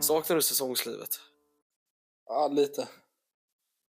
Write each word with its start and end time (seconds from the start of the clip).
Saknar 0.00 0.36
du 0.36 0.42
säsongslivet? 0.42 1.20
Ja, 2.26 2.48
lite. 2.48 2.88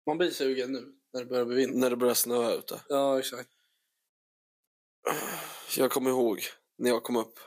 Man 0.06 0.18
blir 0.18 0.32
sugen 0.32 0.72
nu 0.72 0.96
när 1.14 1.20
det 1.20 1.26
börjar 1.26 1.46
bli 1.46 1.56
vinter. 1.56 1.80
När 1.80 1.90
det 1.90 1.96
börjar 1.96 2.14
snöa 2.14 2.54
ute? 2.54 2.82
Ja, 2.90 3.20
exakt. 3.20 3.50
Jag 5.78 5.92
kommer 5.92 6.10
ihåg 6.10 6.42
när 6.78 6.90
jag 6.90 7.04
kom 7.04 7.16
upp 7.16 7.40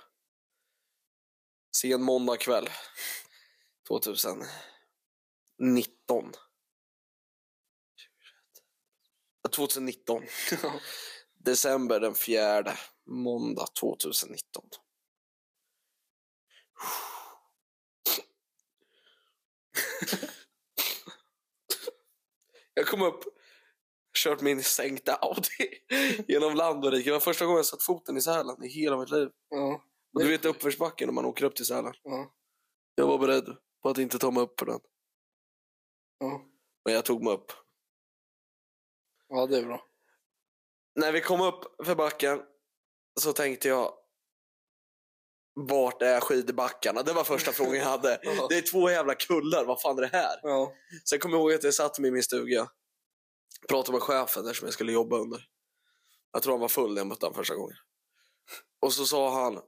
sen 1.77 2.03
måndag 2.03 2.37
kväll 2.37 2.69
2019. 3.89 6.33
Ja, 9.45 9.51
2019. 9.51 10.23
December 11.45 12.01
den 12.01 12.15
fjärde, 12.15 12.79
måndag 13.07 13.67
2019. 13.81 14.65
Jag 22.75 22.87
kom 22.87 23.03
upp, 23.03 23.25
kört 24.19 24.41
min 24.41 24.63
sänkta 24.63 25.15
Audi 25.15 25.85
genom 26.29 26.55
land 26.55 26.85
och 26.85 26.93
rike. 26.93 27.11
Det 27.11 27.13
var 27.13 27.21
första 27.21 27.45
gången 27.45 27.57
jag 27.57 27.67
satt 27.67 27.83
foten 27.83 28.17
i 28.17 28.21
Sälen 28.21 28.65
i 28.65 28.69
hela 28.69 28.99
mitt 28.99 29.11
liv. 29.11 29.29
Ja. 29.49 29.85
Och 30.15 30.21
du 30.21 30.29
vet 30.29 30.45
uppförsbacken 30.45 31.07
när 31.07 31.13
man 31.15 31.25
åker 31.25 31.45
upp 31.45 31.57
till 31.57 31.67
Sälen. 31.67 31.95
Ja. 32.03 32.35
Jag 32.95 33.07
var 33.07 33.19
beredd 33.19 33.57
på 33.83 33.89
att 33.89 33.99
inte 33.99 34.19
ta 34.19 34.31
mig 34.31 34.43
upp 34.43 34.57
på 34.57 34.65
den. 34.65 34.81
Ja. 36.19 36.45
Men 36.85 36.95
jag 36.95 37.05
tog 37.05 37.25
mig 37.25 37.33
upp. 37.33 37.53
ja, 39.29 39.47
det 39.47 39.59
är 39.59 39.67
bra. 39.67 39.92
När 40.95 41.13
vi 41.13 41.21
kom 41.21 41.41
upp 41.41 41.87
för 41.87 41.95
backen 41.95 42.43
så 43.21 43.33
tänkte 43.33 43.69
jag 43.69 43.95
vart 45.55 46.03
är 46.03 46.21
skidbackarna? 46.21 47.03
Det 47.03 47.13
var 47.13 47.25
första 47.25 47.53
frågan 47.53 47.75
jag 47.75 47.85
hade. 47.85 48.21
Ja. 48.23 48.47
Det 48.49 48.59
är 48.59 48.71
två 48.71 48.91
jävla 48.91 49.15
kullar, 49.15 49.65
vad 49.65 49.81
fan 49.81 49.99
är 49.99 50.03
det 50.03 50.11
här? 50.13 50.41
Ja. 50.43 50.73
Sen 51.05 51.19
kommer 51.19 51.37
jag 51.37 51.41
ihåg 51.41 51.53
att 51.53 51.65
jag 51.65 51.75
satt 51.75 51.99
mig 51.99 52.09
i 52.09 52.13
min 52.13 52.23
stuga. 52.23 52.69
Pratade 53.69 53.93
med 53.93 54.03
chefen 54.03 54.45
där 54.45 54.53
som 54.53 54.67
jag 54.67 54.75
skulle 54.75 54.93
jobba 54.93 55.17
under. 55.17 55.45
Jag 56.33 56.43
tror 56.43 56.53
han 56.53 56.61
var 56.61 56.69
full 56.69 56.95
när 56.95 57.01
jag 57.01 57.07
mötte 57.07 57.27
honom 57.27 57.35
första 57.35 57.55
gången. 57.55 57.77
Och 58.81 58.93
så 58.93 59.07
sa 59.07 59.43
han. 59.43 59.61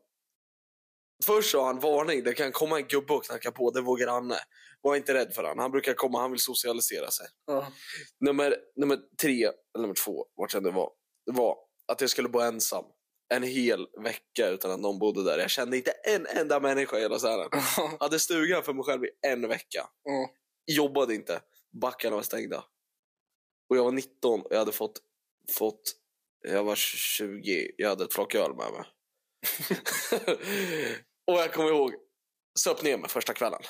Först 1.25 1.51
sa 1.51 1.67
han 1.67 1.81
varning, 1.81 2.25
det 2.25 2.35
kan 2.35 2.53
komma 2.53 2.79
en 2.79 2.87
gubbe 2.87 3.13
och 3.13 3.25
knacka 3.25 3.53
på, 3.53 3.71
det 3.71 3.79
är 3.79 3.83
vår 3.83 3.97
granne. 3.99 4.39
Var 4.81 4.97
inte 4.97 5.15
rädd 5.15 5.35
för 5.35 5.45
han. 5.45 5.59
Han 5.59 5.71
brukar 5.71 5.95
komma, 5.95 6.21
han 6.21 6.31
vill 6.31 6.41
socialisera 6.41 7.11
sig. 7.11 7.27
Ja. 7.47 7.73
Nummer, 8.21 8.57
nummer 8.77 8.99
tre, 9.23 9.43
eller 9.45 9.81
nummer 9.81 9.95
två, 9.95 10.27
vart 10.35 10.53
det 10.53 10.61
nu 10.61 10.71
var, 10.71 10.91
var 11.25 11.57
att 11.87 12.01
jag 12.01 12.11
skulle 12.11 12.29
bo 12.29 12.41
ensam 12.41 12.85
en 13.35 13.43
hel 13.43 13.87
vecka 14.03 14.49
utan 14.49 14.71
att 14.71 14.81
någon 14.81 14.99
bodde 14.99 15.25
där. 15.25 15.39
Jag 15.39 15.51
kände 15.51 15.77
inte 15.77 15.91
en 15.91 16.27
enda 16.27 16.61
människa 16.61 16.99
i 16.99 17.01
hela 17.01 17.19
Sälen. 17.19 17.49
Hade 18.01 18.19
stugan 18.19 18.63
för 18.63 18.73
mig 18.73 18.85
själv 18.85 19.05
i 19.05 19.09
en 19.27 19.49
vecka. 19.49 19.87
Ja. 20.03 20.31
Jobbade 20.67 21.15
inte. 21.15 21.41
Backarna 21.81 22.17
var 22.17 22.23
stängda. 22.23 22.65
Och 23.71 23.77
jag 23.77 23.85
var 23.85 23.93
19 23.93 24.41
och 24.41 24.53
jag 24.53 24.59
hade 24.59 24.73
fått, 24.73 25.01
fått 25.53 25.95
jag 26.49 26.65
var 26.65 26.77
20, 26.77 27.71
jag 27.77 27.89
hade 27.89 28.05
ett 28.05 28.15
flak 28.15 28.35
öl 28.35 28.55
med 28.55 28.73
mig. 28.73 28.85
och 31.27 31.35
jag 31.35 31.53
kommer 31.53 31.69
ihåg, 31.69 31.95
söp 32.59 32.83
ner 32.83 32.99
mig 32.99 33.11
första 33.11 33.33
kvällen. 33.33 33.61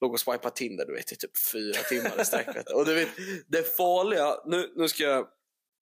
Låg 0.00 0.12
och 0.12 0.20
swipade 0.20 0.56
Tinder 0.56 0.86
du 0.86 0.94
vet, 0.94 1.12
i 1.12 1.16
typ 1.16 1.38
fyra 1.52 1.82
timmar 1.82 2.20
i 2.20 2.24
sträck. 2.24 2.70
Och 2.74 2.84
du 2.84 2.94
vet, 2.94 3.08
det 3.48 3.76
farliga, 3.76 4.42
nu, 4.46 4.72
nu, 4.76 4.88
ska 4.88 5.02
jag, 5.02 5.28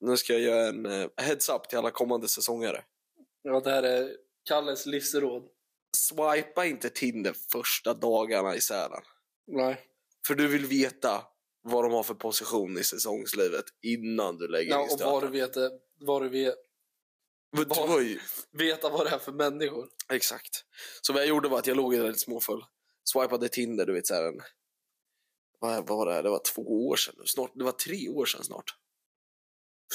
nu 0.01 0.17
ska 0.17 0.33
jag 0.33 0.43
göra 0.43 0.69
en 0.69 0.87
eh, 0.87 1.09
heads 1.17 1.49
up 1.49 1.69
till 1.69 1.79
alla 1.79 1.91
kommande 1.91 2.29
säsonger. 2.29 2.85
ja, 3.43 3.61
det 3.61 3.71
här 3.71 3.83
är 3.83 4.17
Kalles 4.45 4.87
livsråd. 4.87 5.49
Swipa 5.97 6.67
inte 6.67 6.91
Tinder 6.91 7.33
första 7.53 7.95
dagarna 7.95 8.57
i 8.57 8.61
Sälen. 8.61 9.03
Nej. 9.47 9.81
För 10.27 10.35
du 10.35 10.49
vill 10.49 10.67
veta 10.67 11.23
vad 11.63 11.85
de 11.85 11.93
har 11.93 12.03
för 12.03 12.15
position 12.15 12.79
i 12.79 12.85
säsongslivet 12.85 13.65
innan 13.83 14.37
du 14.39 14.49
lägger 14.49 14.71
Ja, 14.71 14.77
in 14.77 14.83
och 14.83 14.89
vad 14.91 14.99
stöten. 14.99 15.33
du 15.33 15.41
vet, 15.41 15.57
är- 15.57 15.71
vad 16.01 16.23
du 16.23 16.29
vet, 16.29 16.55
det 17.53 17.65
var 17.87 18.01
ju, 18.01 18.19
veta 18.53 18.89
vad 18.89 19.07
det 19.07 19.11
är 19.11 19.19
för 19.19 19.33
människor. 19.33 19.89
exakt. 20.09 20.65
Så 21.03 21.13
vad 21.13 21.23
jag 21.23 21.29
gjorde 21.29 21.49
var 21.49 21.59
att 21.59 21.67
jag 21.67 21.77
låg 21.77 21.95
väldigt 21.95 22.21
småfull. 22.21 22.65
Swipade 23.05 23.49
Tinder, 23.49 23.87
du 23.87 23.93
vet 23.93 24.07
så 24.07 24.15
här 24.15 24.25
en... 24.25 24.41
Vad 25.61 25.87
vad 25.87 25.99
var 25.99 26.07
det? 26.07 26.13
här? 26.13 26.23
Det 26.23 26.31
var 26.31 26.39
två 26.55 26.89
år 26.89 26.97
sedan 26.97 27.15
nu. 27.19 27.25
Snart, 27.27 27.51
det 27.55 27.65
var 27.65 27.73
tre 27.73 28.09
år 28.09 28.27
sedan 28.27 28.45
snart. 28.45 28.75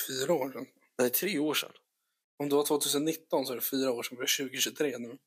Fyra 0.08 0.34
år 0.34 0.52
sedan. 0.52 0.66
Nej, 0.98 1.10
tre 1.10 1.40
år 1.40 1.54
sedan. 1.54 1.72
Om 2.38 2.50
det 2.50 2.56
var 2.56 2.66
2019 2.66 3.46
så 3.46 3.52
är 3.52 3.56
det 3.56 3.62
fyra 3.62 3.92
år 3.92 4.04
sedan. 4.04 4.18
Det 4.18 4.24
är 4.24 4.38
2023 4.38 4.98
nu. 4.98 5.18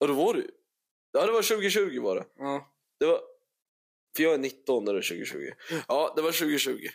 Och 0.00 0.08
då 0.08 0.14
var 0.14 0.34
ju... 0.34 0.50
Ja, 1.12 1.26
det 1.26 1.32
var 1.32 1.42
2020 1.42 2.00
var 2.00 2.16
det. 2.16 2.26
Ja. 2.36 2.74
Det 2.98 3.06
var... 3.06 3.20
För 4.16 4.22
jag 4.22 4.34
är 4.34 4.38
19 4.38 4.84
när 4.84 4.92
det 4.92 4.98
är 4.98 5.02
2020. 5.02 5.50
Ja, 5.88 6.12
det 6.16 6.22
var 6.22 6.32
2020. 6.32 6.88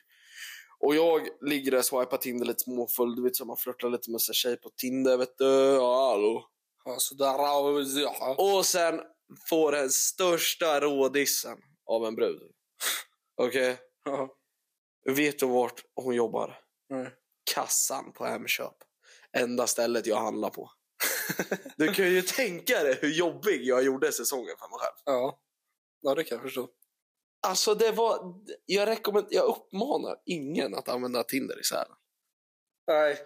Och 0.80 0.96
jag 0.96 1.28
ligger 1.42 1.72
där 1.72 1.78
och 1.78 1.86
swipar 1.86 2.18
Tinder 2.18 2.46
lite 2.46 2.60
småfull. 2.60 3.16
Du 3.16 3.24
vet 3.24 3.36
så 3.36 3.46
man 3.46 3.58
flörtar 3.58 3.90
lite 3.90 4.12
med 4.12 4.22
sig 4.22 4.36
tjej 4.36 4.58
på 4.58 4.70
Tinder, 4.70 5.18
vet 5.18 5.38
du. 5.38 5.46
Ja, 5.46 6.10
hallå. 6.12 6.50
Ja, 6.86 6.96
sådär. 7.00 7.36
Ja. 8.02 8.36
Och 8.38 8.66
sen 8.66 9.02
får 9.50 9.72
den 9.72 9.90
största 9.90 10.80
rådissen 10.80 11.58
av 11.86 12.06
en 12.06 12.16
brud. 12.16 12.42
Okej? 13.36 13.78
Ja. 14.04 14.36
Vet 15.06 15.40
du 15.40 15.46
vart 15.46 15.86
hon 15.96 16.16
jobbar? 16.16 16.60
Nej. 16.90 17.10
Kassan 17.54 18.14
på 18.14 18.26
Hemköp. 18.26 18.76
Enda 19.38 19.68
stället 19.68 20.06
jag 20.06 20.18
handlar 20.18 20.50
på. 20.50 20.72
Du 21.78 21.94
kan 21.94 22.06
ju 22.06 22.22
tänka 22.22 22.84
dig 22.84 22.98
hur 23.02 23.10
jobbig 23.10 23.64
jag 23.64 23.84
gjorde 23.84 24.12
säsongen 24.12 24.56
för 24.60 24.70
mig 24.70 24.80
själv. 24.80 24.96
Ja. 25.06 25.40
Ja, 26.02 26.16
det 26.16 26.24
kan 26.24 26.36
jag 26.36 26.44
förstå. 26.46 26.70
Alltså 27.48 27.76
det 27.76 27.92
var... 27.92 28.36
Jag, 28.66 28.88
rekommend, 28.88 29.28
jag 29.30 29.46
uppmanar 29.46 30.22
ingen 30.26 30.76
att 30.76 30.90
använda 30.90 31.24
Tinder 31.24 31.60
i 31.60 31.64
Sälen. 31.64 31.98
Nej. 32.88 33.18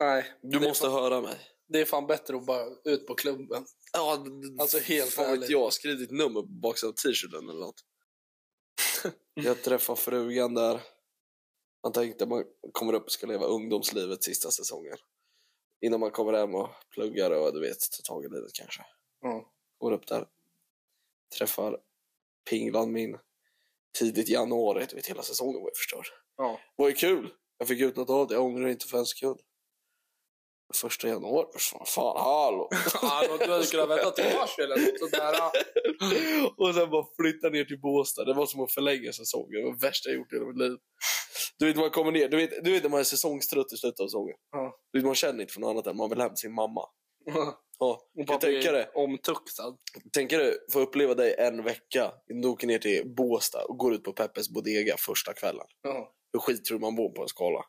Nej. 0.00 0.32
Du 0.42 0.60
måste 0.60 0.86
fan, 0.86 0.92
höra 0.92 1.20
mig. 1.20 1.38
Det 1.68 1.80
är 1.80 1.84
fan 1.84 2.06
bättre 2.06 2.36
att 2.36 2.46
bara 2.46 2.66
ut 2.84 3.06
på 3.06 3.14
klubben. 3.14 3.66
Ja, 3.92 4.24
Alltså, 4.60 4.78
helt 4.78 5.10
fan 5.10 5.40
vet 5.40 5.50
jag. 5.50 5.72
Skriv 5.72 5.98
ditt 5.98 6.10
nummer 6.10 6.40
på 6.40 6.46
baksidan 6.48 6.90
av 6.90 6.94
t-shirten 6.94 7.48
eller 7.48 7.60
något. 7.60 7.80
jag 9.34 9.62
träffade 9.62 10.00
frugan 10.00 10.54
där. 10.54 10.80
Man 11.82 11.92
tänkte 11.92 12.26
man 12.26 12.44
kommer 12.72 12.92
upp 12.92 13.04
och 13.04 13.12
ska 13.12 13.26
leva 13.26 13.46
ungdomslivet 13.46 14.24
sista 14.24 14.50
säsongen. 14.50 14.96
Innan 15.80 16.00
man 16.00 16.10
kommer 16.10 16.32
hem 16.32 16.54
och 16.54 16.68
pluggar 16.90 17.30
och 17.30 17.54
du 17.54 17.60
vet, 17.60 17.78
tar 17.78 18.14
tag 18.14 18.24
i 18.24 18.28
livet 18.28 18.52
kanske. 18.52 18.82
Ja. 19.20 19.52
Går 19.78 19.92
upp 19.92 20.06
där. 20.06 20.28
Träffar 21.38 21.78
Pinglan 22.50 22.92
min 22.92 23.18
tidigt 23.98 24.28
januari. 24.28 24.86
Du 24.88 24.96
vet, 24.96 25.06
hela 25.06 25.22
säsongen 25.22 25.60
var 25.60 25.68
ju 25.68 25.74
förstörd. 25.74 26.06
Ja. 26.36 26.60
Det 26.76 26.82
var 26.82 26.88
ju 26.88 26.94
kul. 26.94 27.32
Jag 27.58 27.68
fick 27.68 27.80
ut 27.80 27.96
något 27.96 28.10
av 28.10 28.26
det. 28.26 28.34
Jag 28.34 28.44
ångrar 28.44 28.68
inte 28.68 28.86
för 28.86 28.98
en 28.98 29.06
sekund. 29.06 29.40
Första 30.74 31.08
januari, 31.08 31.46
fan, 31.86 32.16
hallå! 32.16 32.68
ja, 33.02 33.22
du 33.46 33.52
hade 33.52 33.66
kunnat 33.66 33.88
vänta 33.88 34.10
till 34.10 34.24
mars 34.24 34.58
eller 34.58 34.76
något 34.76 34.98
sånt 34.98 35.12
där. 35.12 35.34
och 36.56 36.74
sen 36.74 36.90
bara 36.90 37.06
flytta 37.20 37.48
ner 37.48 37.64
till 37.64 37.80
Båstad. 37.80 38.24
Det 38.24 38.34
var 38.34 38.46
som 38.46 38.60
att 38.60 38.72
förlänga 38.72 39.12
säsongen. 39.12 39.50
Det 39.52 39.62
var 39.64 39.72
det 39.72 39.86
värsta 39.86 40.08
jag 40.10 40.16
gjort 40.18 40.32
i 40.32 40.36
hela 40.36 40.46
mitt 40.46 40.58
liv. 40.58 40.76
Du 41.58 41.66
vet, 41.66 41.76
man 41.76 41.90
kommer 41.90 42.12
ner. 42.12 42.28
Du 42.28 42.36
vet, 42.36 42.64
du 42.64 42.72
vet 42.72 42.82
när 42.82 42.90
man 42.90 43.00
är 43.00 43.04
säsongstrött 43.04 43.72
i 43.72 43.76
slutet 43.76 44.00
av 44.00 44.06
säsongen. 44.06 44.36
Ja. 44.52 44.78
Du 44.92 44.98
vet, 44.98 45.06
man 45.06 45.14
känner 45.14 45.40
inte 45.40 45.52
för 45.52 45.60
något 45.60 45.70
annat 45.70 45.86
än 45.86 45.96
man 45.96 46.10
vill 46.10 46.20
hem 46.20 46.28
till 46.30 46.36
sin 46.36 46.54
mamma. 46.54 46.80
Ja. 47.24 47.62
Ja, 47.78 48.00
Och 48.32 48.40
tänka 48.40 48.72
dig? 48.72 48.90
Omtuktad. 48.94 49.76
Tänker 50.12 50.38
du 50.38 50.66
få 50.72 50.80
uppleva 50.80 51.14
dig 51.14 51.34
en 51.38 51.64
vecka 51.64 52.12
innan 52.30 52.42
du 52.42 52.48
åker 52.48 52.66
ner 52.66 52.78
till 52.78 53.14
Båstad 53.16 53.64
och 53.64 53.78
går 53.78 53.94
ut 53.94 54.04
på 54.04 54.12
Peppes 54.12 54.50
Bodega 54.50 54.96
första 54.98 55.32
kvällen. 55.32 55.66
Ja. 55.82 56.12
Hur 56.32 56.40
skit 56.40 56.64
tror 56.64 56.78
man 56.78 56.96
bor 56.96 57.10
på 57.12 57.22
en 57.22 57.28
skala? 57.28 57.64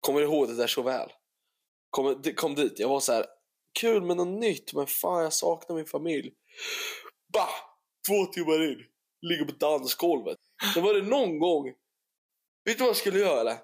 Kommer 0.00 0.20
du 0.20 0.26
ihåg 0.26 0.48
det 0.48 0.54
där 0.54 0.66
så 0.66 0.82
väl? 0.82 1.10
Kom, 1.90 2.22
kom 2.36 2.54
dit, 2.54 2.78
jag 2.78 2.88
var 2.88 3.00
så 3.00 3.12
här 3.12 3.26
kul 3.80 4.02
med 4.02 4.16
något 4.16 4.40
nytt, 4.40 4.72
men 4.72 4.86
fan 4.86 5.22
jag 5.22 5.32
saknar 5.32 5.76
min 5.76 5.86
familj. 5.86 6.32
Bah! 7.32 7.48
Två 8.08 8.26
timmar 8.26 8.70
in, 8.70 8.84
ligger 9.22 9.44
på 9.44 9.52
dansgolvet. 9.52 10.38
Då 10.74 10.80
var 10.80 10.94
det 10.94 11.02
någon 11.02 11.38
gång, 11.38 11.64
vet 12.64 12.78
du 12.78 12.82
vad 12.84 12.88
jag 12.88 12.96
skulle 12.96 13.18
göra 13.18 13.40
eller? 13.40 13.56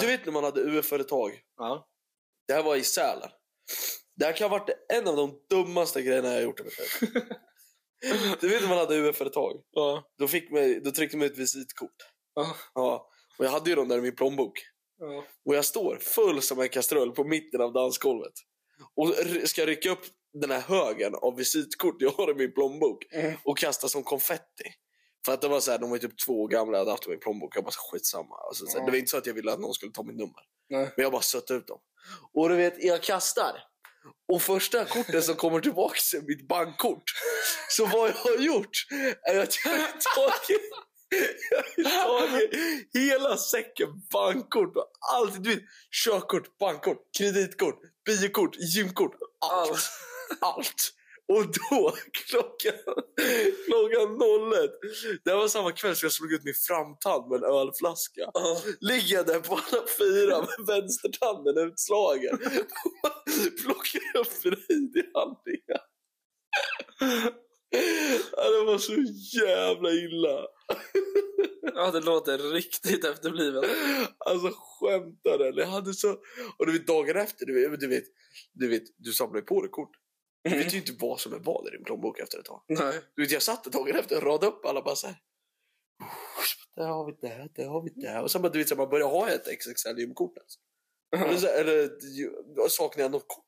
Du 0.00 0.06
vet 0.06 0.24
när 0.24 0.32
man 0.32 0.44
hade 0.44 0.60
UF-företag? 0.60 1.40
Ja. 1.56 1.88
Det 2.48 2.54
här 2.54 2.62
var 2.62 2.76
i 2.76 2.84
Sälen. 2.84 3.30
Det 4.16 4.24
här 4.24 4.32
kan 4.32 4.50
ha 4.50 4.58
varit 4.58 4.76
en 4.92 5.08
av 5.08 5.16
de 5.16 5.40
dummaste 5.50 6.02
grejerna 6.02 6.28
jag 6.28 6.34
har 6.34 6.42
gjort 6.42 6.60
i 6.60 6.64
mitt 6.64 6.78
liv. 6.78 7.22
Du 8.40 8.48
vet 8.48 8.62
när 8.62 8.68
man 8.68 8.78
hade 8.78 8.96
UF-företag? 8.96 9.62
Ja. 9.70 10.04
Då, 10.18 10.28
fick 10.28 10.50
man, 10.50 10.82
då 10.82 10.90
tryckte 10.90 11.16
man 11.16 11.26
ut 11.26 11.38
visitkort. 11.38 11.96
Ja. 12.34 12.56
Ja. 12.74 13.10
Och 13.38 13.44
jag 13.44 13.50
hade 13.50 13.70
ju 13.70 13.76
dem 13.76 13.88
där 13.88 13.98
i 13.98 14.00
min 14.00 14.16
plånbok. 14.16 14.58
Ja. 14.98 15.24
Och 15.44 15.54
jag 15.54 15.64
står 15.64 15.96
full 15.96 16.42
som 16.42 16.60
en 16.60 16.68
kastrull 16.68 17.12
på 17.12 17.24
mitten 17.24 17.60
av 17.60 17.72
dansgolvet. 17.72 18.32
Och 18.96 19.14
ska 19.48 19.66
rycka 19.66 19.90
upp 19.90 20.04
den 20.32 20.50
här 20.50 20.60
högen 20.60 21.14
av 21.14 21.36
visitkort 21.36 21.96
jag 21.98 22.10
har 22.10 22.30
i 22.30 22.34
min 22.34 22.54
plånbok 22.54 23.04
Mm. 23.12 23.34
och 23.44 23.58
kasta 23.58 23.88
som 23.88 24.02
konfetti. 24.02 24.64
För 25.26 25.32
att 25.34 25.40
det 25.40 25.48
var 25.48 25.60
så 25.60 25.70
här, 25.70 25.78
de 25.78 25.90
var 25.90 25.98
typ 25.98 26.18
två 26.26 26.42
år 26.42 26.48
gamla, 26.48 26.72
jag 26.72 26.78
hade 26.78 26.90
haft 26.90 27.02
dem 27.04 27.12
i 27.12 27.16
plånbok. 27.16 27.56
Jag 27.56 27.64
bara 27.64 27.70
så 27.70 27.80
skitsamma. 27.92 28.36
Alltså, 28.48 28.66
så 28.66 28.78
här. 28.78 28.84
Det 28.86 28.90
var 28.90 28.98
inte 28.98 29.10
så 29.10 29.16
att 29.18 29.26
jag 29.26 29.34
ville 29.34 29.52
att 29.52 29.60
någon 29.60 29.74
skulle 29.74 29.92
ta 29.92 30.02
mitt 30.02 30.16
nummer. 30.16 30.42
Nej. 30.70 30.92
Men 30.96 31.02
jag 31.02 31.12
bara 31.12 31.22
sötte 31.22 31.54
ut 31.54 31.66
dem. 31.66 31.78
Och 32.34 32.48
du 32.48 32.56
vet, 32.56 32.84
jag 32.84 33.02
kastar. 33.02 33.64
Och 34.32 34.42
första 34.42 34.84
kortet 34.84 35.24
som 35.24 35.34
kommer 35.34 35.60
tillbaka 35.60 35.96
är 36.16 36.20
mitt 36.22 36.48
bankkort. 36.48 37.02
Så 37.68 37.86
vad 37.86 38.08
jag 38.08 38.14
har 38.14 38.36
gjort 38.38 38.86
är 39.22 39.38
att 39.38 39.64
jag 39.64 39.70
har 39.70 39.86
tagit, 40.14 40.60
tagit 41.84 42.50
hela 42.94 43.36
säcken 43.36 43.88
bankkort 44.12 44.76
och 44.76 44.90
allt. 45.14 45.44
Du 45.44 45.54
vet, 45.54 45.64
körkort, 46.04 46.58
bankkort, 46.58 46.98
kreditkort, 47.18 47.80
biokort, 48.06 48.56
gymkort. 48.58 49.14
Allt. 49.40 49.90
Allt. 50.40 50.94
Och 51.32 51.44
då, 51.44 51.96
klockan, 52.12 52.80
klockan 53.66 54.18
01, 54.52 54.70
det 55.24 55.34
var 55.34 55.48
samma 55.48 55.72
kväll 55.72 55.96
som 55.96 56.06
jag 56.06 56.12
slog 56.12 56.32
ut 56.32 56.44
min 56.44 56.54
framtand 56.54 57.28
med 57.30 57.36
en 57.36 57.44
ölflaska. 57.44 58.30
Ja. 58.34 58.60
Ligger 58.80 59.16
jag 59.16 59.26
där 59.26 59.40
på 59.40 59.54
alla 59.54 59.86
fyra 59.98 60.38
med 60.40 60.66
vänstertanden 60.66 61.58
utslagen. 61.58 62.38
Plockar 63.62 64.20
upp 64.20 64.44
ID-handlingar. 64.68 65.80
Det 67.70 68.64
var 68.66 68.78
så 68.78 68.92
jävla 69.38 69.90
illa. 69.90 70.46
ja, 71.74 71.90
det 71.90 72.00
låter 72.00 72.38
riktigt 72.38 73.04
efterblivet. 73.04 73.64
Alltså 74.18 74.50
skämtar 74.50 75.38
du? 75.38 75.60
Jag 75.60 75.66
hade 75.66 75.94
så... 75.94 76.16
Och 76.58 76.66
du 76.66 76.72
vet 76.72 76.86
dagen 76.86 77.16
efter, 77.16 77.46
du 77.46 77.70
vet, 77.70 77.80
du 77.80 77.88
vet, 77.88 78.04
du, 78.52 78.68
vet, 78.68 78.82
du 78.96 79.12
samlar 79.12 79.40
ju 79.40 79.46
på 79.46 79.60
dig 79.60 79.70
kort. 79.70 79.90
Du 80.42 80.58
vet 80.58 80.74
ju 80.74 80.78
inte 80.78 80.92
vad 80.98 81.20
som 81.20 81.32
är 81.32 81.38
vad 81.38 81.68
i 81.68 81.70
din 81.70 81.84
plånbok 81.84 82.18
efter 82.18 82.38
ett 82.38 82.44
tag. 82.44 82.62
Nej. 82.68 83.00
Du 83.14 83.22
vet, 83.22 83.30
jag 83.30 83.42
satt 83.42 83.64
dagen 83.64 83.96
efter 83.96 84.16
och 84.16 84.22
radade 84.22 84.46
upp 84.46 84.64
alla 84.64 84.82
bara 84.82 84.96
så 84.96 85.06
här. 85.06 85.16
Där 86.76 86.86
har 86.86 87.06
vi 87.06 87.12
det, 87.20 87.48
där 87.54 87.68
har 87.68 87.82
vi 87.82 87.90
det. 88.00 88.20
Och 88.20 88.30
sen 88.30 88.42
bara, 88.42 88.52
du 88.52 88.58
vet, 88.58 88.68
så 88.68 88.76
man 88.76 88.88
börjar 88.88 89.08
ha 89.08 89.28
ett 89.30 89.46
XXL-gymkort. 89.46 90.38
Alltså. 90.38 90.58
Eller, 91.16 91.60
eller 91.60 92.68
saknar 92.68 93.02
jag 93.02 93.12
något 93.12 93.28
kort? 93.28 93.47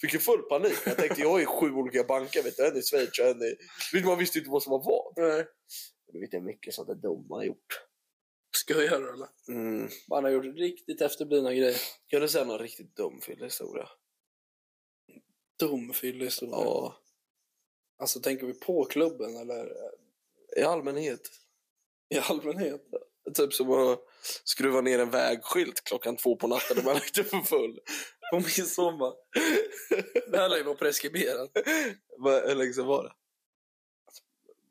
Fick 0.00 0.12
ju 0.12 0.18
full 0.18 0.42
panik. 0.42 0.78
Jag 0.86 0.96
tänkte, 0.96 1.20
jag 1.20 1.30
har 1.30 1.38
ju 1.38 1.46
sju 1.46 1.72
olika 1.72 2.04
banker. 2.04 2.42
Vet 2.42 2.56
du, 2.56 2.66
en 2.66 2.76
i 2.76 2.82
Schweiz 2.82 3.18
och 3.18 3.26
en 3.26 3.42
i... 3.42 3.56
Vet, 3.92 4.04
man 4.04 4.18
visste 4.18 4.38
ju 4.38 4.40
inte 4.40 4.50
vad 4.50 4.62
som 4.62 4.70
var 4.70 4.84
vad. 4.84 5.12
Nej. 5.16 5.46
Du 6.12 6.20
vet, 6.20 6.34
är 6.34 6.40
mycket 6.40 6.74
sånt 6.74 6.88
där 6.88 6.94
dumma 6.94 7.36
har 7.36 7.44
gjort. 7.44 7.86
Skojar 8.56 9.00
du 9.00 9.12
eller? 9.12 9.28
Mm. 9.48 9.88
Man 10.08 10.24
har 10.24 10.30
gjort 10.30 10.44
riktigt 10.44 11.00
efterblivna 11.00 11.54
grejer. 11.54 11.80
Kan 12.06 12.20
du 12.20 12.28
säga 12.28 12.44
någon 12.44 12.58
riktigt 12.58 12.96
dum 12.96 13.20
fyllehistoria? 13.20 13.88
Dum 15.58 15.92
fyllehistoria. 15.92 16.54
Ja. 16.54 17.00
Alltså 17.98 18.20
tänker 18.20 18.46
vi 18.46 18.54
på 18.54 18.84
klubben 18.84 19.36
eller 19.36 19.72
I 20.56 20.62
allmänhet. 20.62 21.20
i 22.08 22.18
allmänhet? 22.18 22.82
Typ 23.34 23.54
som 23.54 23.70
att 23.70 24.00
skruva 24.44 24.80
ner 24.80 24.98
en 24.98 25.10
vägskylt 25.10 25.84
klockan 25.84 26.16
två 26.16 26.36
på 26.36 26.46
natten 26.46 26.76
när 26.76 26.84
man 26.84 26.96
är 26.96 27.00
lite 27.00 27.24
för 27.24 27.40
full. 27.40 27.80
På 28.42 28.46
midsommar. 28.46 29.12
Det 30.30 30.36
här 30.38 30.48
lär 30.48 30.56
ju 30.56 30.62
vara 30.62 30.74
preskriberat. 30.76 31.50
Vad- 32.18 32.48
Hur 32.48 32.54
länge 32.54 32.72
sedan 32.72 32.86
var 32.86 33.02
det? 33.04 33.12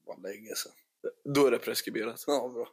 Vad 0.06 0.22
länge 0.24 0.56
sedan. 0.56 0.72
Då 1.34 1.48
är 1.48 1.52
det 1.52 1.60
preskriberat. 1.60 2.24
Ja, 2.28 2.48
bra. 2.54 2.68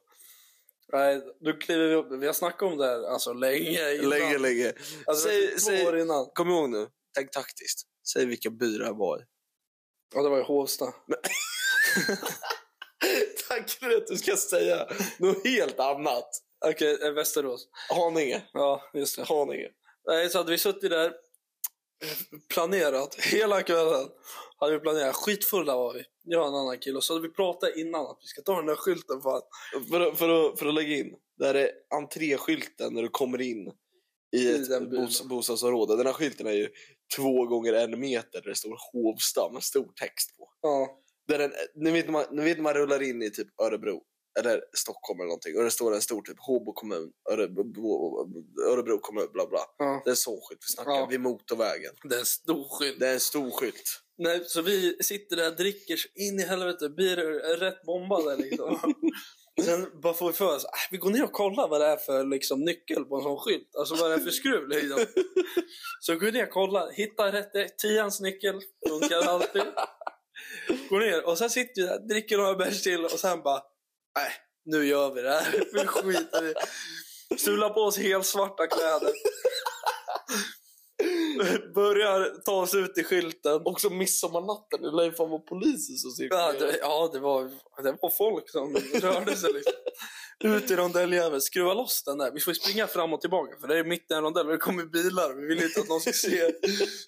Nej, 0.92 1.22
då 1.40 1.52
kliver 1.52 1.88
vi 1.88 1.94
upp. 1.94 2.06
Vi 2.12 2.26
har 2.26 2.32
snackat 2.32 2.62
om 2.62 2.78
det 2.78 2.86
här 2.86 3.02
alltså 3.02 3.32
länge 3.32 3.92
innan. 3.94 4.08
Länge, 4.10 4.38
länge. 4.38 4.72
Alltså, 5.06 5.28
Säg- 5.28 5.50
två 5.50 5.58
säg- 5.58 5.86
år 5.86 5.98
innan. 5.98 6.26
Kom 6.34 6.50
ihåg 6.50 6.70
nu, 6.70 6.88
tänk 7.14 7.30
taktiskt. 7.30 7.86
Säg 8.12 8.26
vilka 8.26 8.50
by 8.50 8.78
det 8.78 8.92
var 8.92 9.18
i. 9.18 9.22
Ja, 10.14 10.22
det 10.22 10.28
var 10.28 10.38
i 10.38 10.42
Hovsta. 10.42 10.84
Tack 13.48 13.70
för 13.70 13.96
att 13.96 14.06
du 14.06 14.16
ska 14.16 14.36
säga 14.36 14.88
något 15.18 15.46
helt 15.46 15.80
annat. 15.80 16.28
Okej, 16.66 16.98
eh, 17.02 17.12
Västerås. 17.12 17.68
Haninge. 17.88 18.42
Ja, 18.52 18.90
just 18.94 19.16
det. 19.16 19.22
Haninge. 19.24 19.68
Nej, 20.06 20.30
så 20.30 20.38
hade 20.38 20.50
vi 20.50 20.58
suttit 20.58 20.90
där, 20.90 21.12
planerat 22.54 23.14
hela 23.14 23.62
kvällen. 23.62 24.08
Hade 24.56 24.72
vi 24.72 24.78
planerat, 24.78 25.14
skitfulla 25.16 25.76
var 25.76 25.94
vi. 25.94 26.04
Jag 26.24 26.42
och 26.42 26.48
en 26.48 26.54
annan 26.54 26.78
kille. 26.78 26.96
Och 26.96 27.04
så 27.04 27.14
hade 27.14 27.28
vi 27.28 27.34
pratat 27.34 27.76
innan 27.76 28.00
att 28.06 28.18
vi 28.22 28.26
ska 28.26 28.42
ta 28.42 28.56
den 28.56 28.66
där 28.66 28.76
skylten 28.76 29.20
fan. 29.22 29.42
För, 29.90 30.00
att- 30.00 30.18
för, 30.18 30.28
att, 30.52 30.58
för 30.58 30.66
att 30.66 30.74
lägga 30.74 30.96
in. 30.96 31.14
Där 31.38 31.54
är 31.54 31.70
entréskylten 31.94 32.94
när 32.94 33.02
du 33.02 33.08
kommer 33.08 33.40
in 33.40 33.72
i 34.36 34.38
I 34.38 34.54
ett 34.54 34.68
den 34.68 34.90
byn. 34.90 35.00
bos, 35.04 35.22
bostadsområde. 35.22 35.96
Den 35.96 36.06
här 36.06 36.12
skylten 36.12 36.46
är 36.46 36.52
ju 36.52 36.68
två 37.16 37.46
gånger 37.46 37.72
en 37.72 38.00
meter 38.00 38.40
där 38.42 38.48
det 38.50 38.54
står 38.56 38.78
Hovsta 38.92 39.50
med 39.52 39.62
stor 39.62 39.92
text 40.00 40.36
på. 40.36 40.48
Ja, 40.60 40.98
Där 41.28 41.38
den, 41.38 41.52
ni, 41.74 41.90
vet, 41.90 42.10
man, 42.10 42.24
ni 42.30 42.44
vet 42.44 42.56
när 42.56 42.62
man 42.62 42.74
rullar 42.74 43.02
in 43.02 43.22
i 43.22 43.30
typ 43.30 43.60
Örebro 43.60 44.02
eller 44.38 44.60
Stockholm 44.76 45.20
eller 45.20 45.26
någonting 45.28 45.56
och 45.58 45.64
det 45.64 45.70
står 45.70 45.94
en 45.94 46.02
stor 46.02 46.22
typ 46.22 46.36
Håbo 46.38 46.72
kommun, 46.72 47.10
Örebro, 47.30 48.28
Örebro 48.70 48.98
kommun, 48.98 49.28
bla 49.32 49.46
bla. 49.46 49.60
ja. 49.78 50.02
Det 50.04 50.08
är 50.08 50.12
en 50.12 50.16
sån 50.16 50.40
skylt 50.48 50.60
vi 50.68 50.72
snackar, 50.74 50.90
Ja. 50.90 51.06
vid 51.06 51.20
motorvägen. 51.20 51.92
Det 52.08 52.14
är 52.14 52.18
en 52.20 52.26
stor 52.26 52.68
skylt. 52.78 53.00
Det 53.00 53.08
är 53.08 53.14
en 53.14 53.20
stor 53.20 53.50
skylt. 53.50 54.00
Nej, 54.18 54.40
så 54.44 54.62
vi 54.62 54.96
sitter 55.02 55.36
där, 55.36 55.50
dricker 55.50 55.98
in 56.14 56.40
i 56.40 56.42
helvete, 56.42 56.88
blir 56.88 57.16
rätt 57.56 57.82
bombade 57.82 58.36
liksom. 58.36 58.94
Sen 59.64 60.00
bara 60.02 60.14
får 60.14 60.26
vi 60.26 60.32
för 60.32 60.56
oss, 60.56 60.64
äh, 60.64 60.70
vi 60.90 60.96
går 60.96 61.10
ner 61.10 61.24
och 61.24 61.32
kollar 61.32 61.68
vad 61.68 61.80
det 61.80 61.86
är 61.86 61.96
för 61.96 62.24
liksom, 62.24 62.60
nyckel 62.60 63.04
på 63.04 63.16
en 63.16 63.22
sån 63.22 63.38
skylt. 63.38 63.76
Alltså 63.78 63.94
vad 63.94 64.10
det 64.10 64.14
är 64.14 64.18
för 64.18 64.30
skruv 64.30 64.68
liksom. 64.68 64.98
Så 66.00 66.14
går 66.14 66.20
vi 66.26 66.32
ner 66.32 66.42
och 66.46 66.50
kollar, 66.50 66.90
hittar 66.92 67.32
rätt, 67.32 67.78
tians 67.78 68.20
nyckel, 68.20 68.60
funkar 68.88 69.28
alltid. 69.28 69.62
Går 70.90 71.00
ner 71.00 71.26
och 71.26 71.38
sen 71.38 71.50
sitter 71.50 71.82
vi 71.82 71.88
där, 71.88 71.98
dricker 71.98 72.36
några 72.36 72.54
bärs 72.54 72.82
till 72.82 73.04
och 73.04 73.10
sen 73.10 73.42
bara, 73.42 73.62
nej, 74.16 74.30
nu 74.64 74.86
gör 74.86 75.14
vi 75.14 75.22
det 75.22 75.30
här. 75.30 75.64
Vi 75.72 75.86
skiter 75.86 76.44
i 76.48 76.54
Sular 77.38 77.70
på 77.70 77.80
oss 77.80 77.98
helt 77.98 78.26
svarta 78.26 78.66
kläder. 78.66 79.10
Börjar 81.74 82.42
ta 82.44 82.62
oss 82.62 82.74
ut 82.74 82.98
i 82.98 83.04
skylten. 83.04 83.62
Också 83.64 83.90
midsommarnatten, 83.90 84.82
det 84.82 84.90
lär 84.90 85.04
ju 85.04 85.12
fan 85.12 85.30
vara 85.30 85.40
polisen 85.40 85.96
som 85.96 86.10
Ja, 86.10 86.14
cirkulerar. 86.16 86.52
det, 86.72 86.78
ja 86.78 87.10
det, 87.12 87.18
var, 87.20 87.42
det 87.82 87.96
var 88.02 88.10
folk 88.10 88.50
som 88.50 88.76
rörde 89.02 89.36
sig. 89.36 89.52
Liksom. 89.52 89.72
Ut 90.44 90.70
i 90.70 90.76
rondelljäveln, 90.76 91.40
skruva 91.40 91.74
loss 91.74 92.02
den 92.04 92.18
där. 92.18 92.30
Vi 92.32 92.40
får 92.40 92.52
springa 92.52 92.86
fram 92.86 93.12
och 93.12 93.20
tillbaka 93.20 93.60
för 93.60 93.68
det 93.68 93.78
är 93.78 93.84
mitt 93.84 94.10
i 94.10 94.14
en 94.14 94.22
rondell 94.22 94.46
och 94.46 94.52
det 94.52 94.58
kommer 94.58 94.84
bilar. 94.84 95.34
Vi 95.40 95.46
vill 95.46 95.62
inte 95.64 95.80
att 95.80 95.88
någon 95.88 96.00
ska 96.00 96.12
se. 96.12 96.52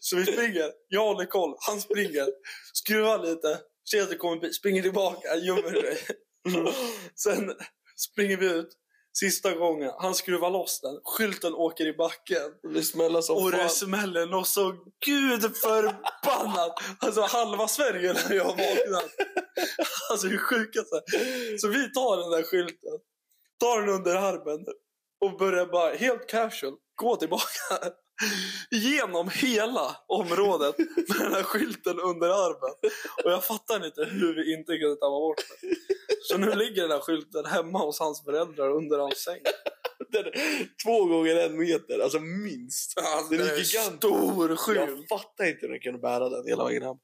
Så 0.00 0.16
vi 0.16 0.26
springer. 0.26 0.70
Jag 0.88 1.04
håller 1.04 1.24
koll, 1.26 1.54
han 1.68 1.80
springer. 1.80 2.26
Skruvar 2.72 3.18
lite, 3.18 3.58
ser 3.90 4.02
att 4.02 4.10
det 4.10 4.16
kommer 4.16 4.36
bil, 4.40 4.54
springer 4.54 4.82
tillbaka, 4.82 5.36
gömmer 5.36 5.98
Sen 7.14 7.52
springer 7.96 8.36
vi 8.36 8.46
ut. 8.46 8.78
Sista 9.18 9.54
gången, 9.54 9.90
han 9.98 10.14
skruvar 10.14 10.50
loss 10.50 10.80
den. 10.80 11.00
Skylten 11.04 11.54
åker 11.54 11.86
i 11.86 11.92
backen. 11.92 12.50
Det 12.74 12.82
smäller 12.82 13.20
som 13.20 13.36
Och 13.36 13.50
det 13.50 13.58
fan. 13.58 13.70
smäller 13.70 14.26
något 14.26 14.48
så 14.48 14.74
gud 15.06 15.56
förbannat. 15.56 16.74
Alltså 16.98 17.20
halva 17.20 17.68
Sverige 17.68 18.12
när 18.12 18.34
jag 18.34 18.44
vaknat. 18.44 19.10
Alltså 20.10 20.26
hur 20.26 20.38
sjukaste. 20.38 21.02
Så 21.60 21.68
vi 21.68 21.92
tar 21.92 22.16
den 22.16 22.30
där 22.30 22.42
skylten, 22.42 22.98
tar 23.60 23.80
den 23.80 23.88
under 23.88 24.14
armen 24.16 24.66
och 25.20 25.38
börjar 25.38 25.66
bara 25.66 25.94
helt 25.94 26.28
casual 26.28 26.74
gå 26.94 27.16
tillbaka 27.16 27.92
genom 28.70 29.28
hela 29.28 29.96
området 30.08 30.78
med 30.78 31.18
den 31.18 31.32
här 31.32 31.42
skylten 31.42 32.00
under 32.00 32.28
armen. 32.28 32.74
Och 33.24 33.30
jag 33.30 33.44
fattar 33.44 33.86
inte 33.86 34.04
hur 34.04 34.34
vi 34.34 34.54
inte 34.54 34.78
kunde 34.78 34.96
ta 34.96 35.10
bort 35.10 35.36
den. 35.60 35.70
Så 36.22 36.38
nu 36.38 36.54
ligger 36.54 36.82
den 36.82 36.90
här 36.90 37.00
skylten 37.00 37.44
hemma 37.44 37.78
hos 37.78 38.00
hans 38.00 38.24
föräldrar 38.24 38.70
under 38.70 38.98
hans 38.98 39.24
säng. 39.24 39.40
Den 40.12 40.24
två 40.84 41.04
gånger 41.04 41.36
en 41.36 41.58
meter, 41.58 41.98
alltså 41.98 42.20
minst. 42.20 42.98
Alltså, 42.98 43.30
Den 43.30 43.40
är 43.40 43.44
det 43.44 43.50
är 43.50 43.56
en 43.56 43.62
gigantisk. 43.62 43.98
stor 43.98 44.56
skylt. 44.56 44.78
Jag 44.78 45.08
fattar 45.08 45.44
inte 45.44 45.58
hur 45.60 45.68
den 45.68 45.80
kunde 45.80 45.98
bära 45.98 46.28
den 46.28 46.46
hela 46.46 46.64
vägen 46.64 46.82
hem. 46.82 46.96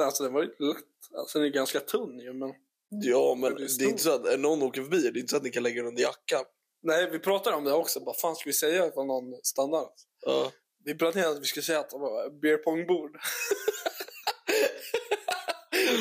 Alltså 0.00 0.22
den 0.24 0.32
var 0.32 0.42
ju 0.42 0.48
lätt. 0.48 0.84
Alltså 1.18 1.38
den 1.38 1.48
är 1.48 1.52
ganska 1.52 1.80
tunn 1.80 2.18
ju 2.18 2.32
men. 2.32 2.52
Ja, 2.88 3.34
men 3.40 3.54
Den 3.54 3.62
är 3.62 3.78
det 3.78 3.84
är 3.84 3.88
inte 3.88 4.02
så 4.02 4.10
att 4.14 4.40
någon 4.40 4.62
åker 4.62 4.82
förbi, 4.82 5.00
det 5.00 5.18
är 5.18 5.20
inte 5.20 5.30
så 5.30 5.36
att 5.36 5.42
ni 5.42 5.50
kan 5.50 5.62
lägga 5.62 5.76
den 5.82 5.86
under 5.88 6.02
jackan. 6.02 6.44
Nej 6.82 7.10
vi 7.10 7.18
pratade 7.18 7.56
om 7.56 7.64
det 7.64 7.72
också. 7.72 8.00
Vad 8.04 8.16
fan 8.16 8.36
ska 8.36 8.48
vi 8.48 8.52
säga 8.52 8.86
ifall 8.86 9.06
någon 9.06 9.34
stannar? 9.42 9.86
Ja. 10.26 10.52
Vi 10.84 10.94
planerade 10.94 11.30
att 11.30 11.42
vi 11.42 11.44
skulle 11.44 11.62
säga 11.62 11.80
att 11.80 11.90
det 11.90 11.98
var 11.98 12.40
beer 12.40 12.56
pong-bord. 12.56 13.18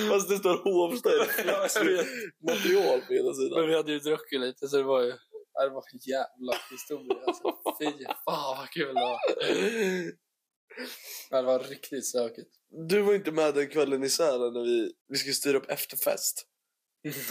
Fast 0.10 0.30
det 0.30 0.38
står 0.38 0.58
Hovsta 0.64 1.10
i 1.14 1.16
material 2.52 3.02
på 3.02 3.14
ena 3.14 3.24
Men 3.24 3.36
sidan. 3.36 3.68
vi 3.68 3.76
hade 3.76 3.92
ju 3.92 4.00
druckit 4.00 4.40
lite 4.40 4.68
så 4.68 4.78
det 4.78 4.84
var 4.84 5.02
ju... 5.02 5.14
Ja, 5.54 5.64
det 5.64 5.70
var 5.70 5.84
en 5.94 6.00
jävla 6.00 6.54
historia 6.72 7.24
alltså. 7.28 7.44
Fy 7.80 8.06
fan 8.26 8.58
vad 8.58 8.70
kul 8.70 8.88
det 8.88 8.94
var. 8.94 9.20
Det 11.30 11.42
var 11.42 11.60
riktigt 11.60 12.06
stökigt. 12.06 12.50
Du 12.90 13.02
var 13.02 13.14
inte 13.14 13.32
med 13.32 13.54
den 13.54 13.70
kvällen 13.70 14.04
i 14.04 14.10
Sälen 14.10 14.54
när 14.54 14.64
vi, 14.64 14.94
vi 15.08 15.18
skulle 15.18 15.34
styra 15.34 15.58
upp 15.58 15.70
efterfest. 15.70 16.48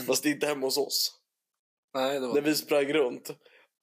Fast 0.07 0.25
inte 0.25 0.47
hemma 0.47 0.67
hos 0.67 0.79
oss. 0.79 1.21
Nej 1.95 2.21
det 2.21 2.27
var... 2.27 2.35
När 2.35 2.41
vi 2.41 2.55
sprang 2.55 2.93
runt 2.93 3.31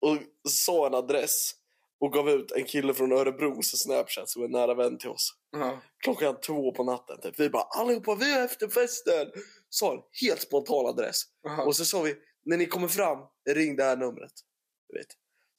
och 0.01 0.17
sa 0.49 0.87
en 0.87 0.93
adress 0.93 1.60
och 2.01 2.13
gav 2.13 2.29
ut 2.29 2.51
en 2.51 2.63
kille 2.63 2.93
från 2.93 3.11
Örebros 3.11 3.81
Snapchat 3.83 4.29
som 4.29 4.41
är 4.41 4.45
en 4.45 4.51
nära 4.51 4.73
vän 4.73 4.97
till 4.97 5.09
oss. 5.09 5.33
Ja. 5.51 5.81
Klockan 6.03 6.39
två 6.39 6.71
på 6.71 6.83
natten 6.83 7.21
typ. 7.21 7.39
Vi 7.39 7.49
bara 7.49 7.63
allihopa, 7.63 8.15
vi 8.15 8.33
har 8.33 8.45
efterfesten! 8.45 9.27
sa 9.69 9.93
en 9.93 10.01
helt 10.21 10.41
spontan 10.41 10.85
adress. 10.85 11.21
Aha. 11.47 11.63
Och 11.63 11.75
så 11.75 11.85
sa 11.85 12.01
vi, 12.01 12.15
när 12.45 12.57
ni 12.57 12.65
kommer 12.65 12.87
fram, 12.87 13.17
ring 13.49 13.75
det 13.75 13.83
här 13.83 13.97
numret. 13.97 14.33
Du 14.89 14.97
vet. 14.97 15.07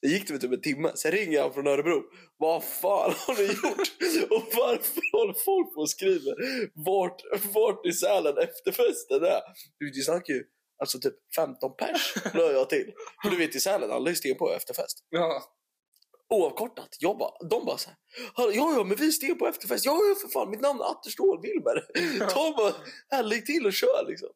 Det 0.03 0.09
gick 0.09 0.29
det 0.29 0.39
typ 0.39 0.53
en 0.53 0.61
timme. 0.61 0.93
Sen 0.95 1.13
ringer 1.13 1.43
han 1.43 1.53
från 1.53 1.67
Örebro. 1.67 2.03
Vad 2.37 2.65
fan 2.65 3.15
har 3.27 3.35
ni 3.35 3.43
gjort? 3.43 4.31
Och 4.31 4.55
varför 4.57 5.19
håller 5.19 5.35
folk 5.45 5.75
på 5.75 5.81
och 5.81 5.91
skriver 5.91 6.35
vart, 6.85 7.23
vart 7.55 7.87
i 7.87 7.93
Sälen 7.93 8.39
efterfesten 8.39 9.25
är? 9.25 9.41
Du, 9.79 9.91
vi 9.95 10.03
snackar 10.03 10.35
ju 10.35 10.45
alltså 10.79 10.99
typ 10.99 11.15
15 11.37 11.77
pers 11.77 12.15
la 12.35 12.53
jag 12.53 12.71
till. 12.71 12.93
För 13.23 13.31
du 13.31 13.37
vet 13.37 13.57
i 13.57 13.61
Sälen, 13.61 13.91
alla 13.91 14.11
är 14.11 14.15
sten 14.15 14.37
på 14.37 14.53
efterfest. 14.53 15.05
Ja. 15.09 15.43
Oavkortat. 16.33 16.89
Jag 17.01 17.19
bara, 17.19 17.31
de 17.51 17.65
bara 17.65 17.77
så 17.79 17.89
här, 17.89 17.99
"Hallå, 18.35 18.51
ja 18.55 18.75
ja 18.77 18.85
men 18.85 18.97
vi 18.97 19.07
är 19.07 19.11
sten 19.11 19.39
på 19.39 19.47
efterfest. 19.47 19.85
Ja 19.87 19.93
ja 19.93 20.15
för 20.23 20.29
fan, 20.29 20.51
mitt 20.51 20.61
namn 20.61 20.81
är 20.81 20.85
Atterstål 20.85 21.41
Wilmer. 21.43 21.85
Bara, 22.57 22.73
här 23.11 23.23
lägg 23.23 23.47
till 23.47 23.67
och 23.67 23.73
kör 23.73 24.07
liksom. 24.09 24.29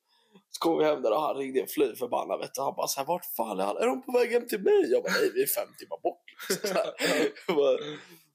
Så 0.51 0.59
kom 0.61 0.79
vi 0.79 0.85
hem 0.85 1.03
där 1.03 1.13
och 1.13 1.21
han 1.21 1.37
ringde 1.37 1.67
fly 1.67 1.95
förbannad. 1.97 2.39
Vet 2.41 2.55
du. 2.55 2.61
Han 2.63 2.75
bara 2.77 2.87
så 2.89 3.01
här, 3.01 3.07
vart 3.07 3.25
fan 3.37 3.61
är 3.61 3.65
han? 3.65 3.77
Är 3.77 3.87
de 3.87 4.03
på 4.03 4.13
väg 4.13 4.31
hem 4.33 4.47
till 4.49 4.63
mig? 4.63 4.91
Jag 4.91 5.03
bara, 5.03 5.13
nej 5.13 5.31
vi 5.35 5.43
är 5.43 5.47
fem 5.47 5.69
timmar 5.79 5.99
bort. 6.03 6.23
Så, 7.47 7.55
bara, 7.55 7.77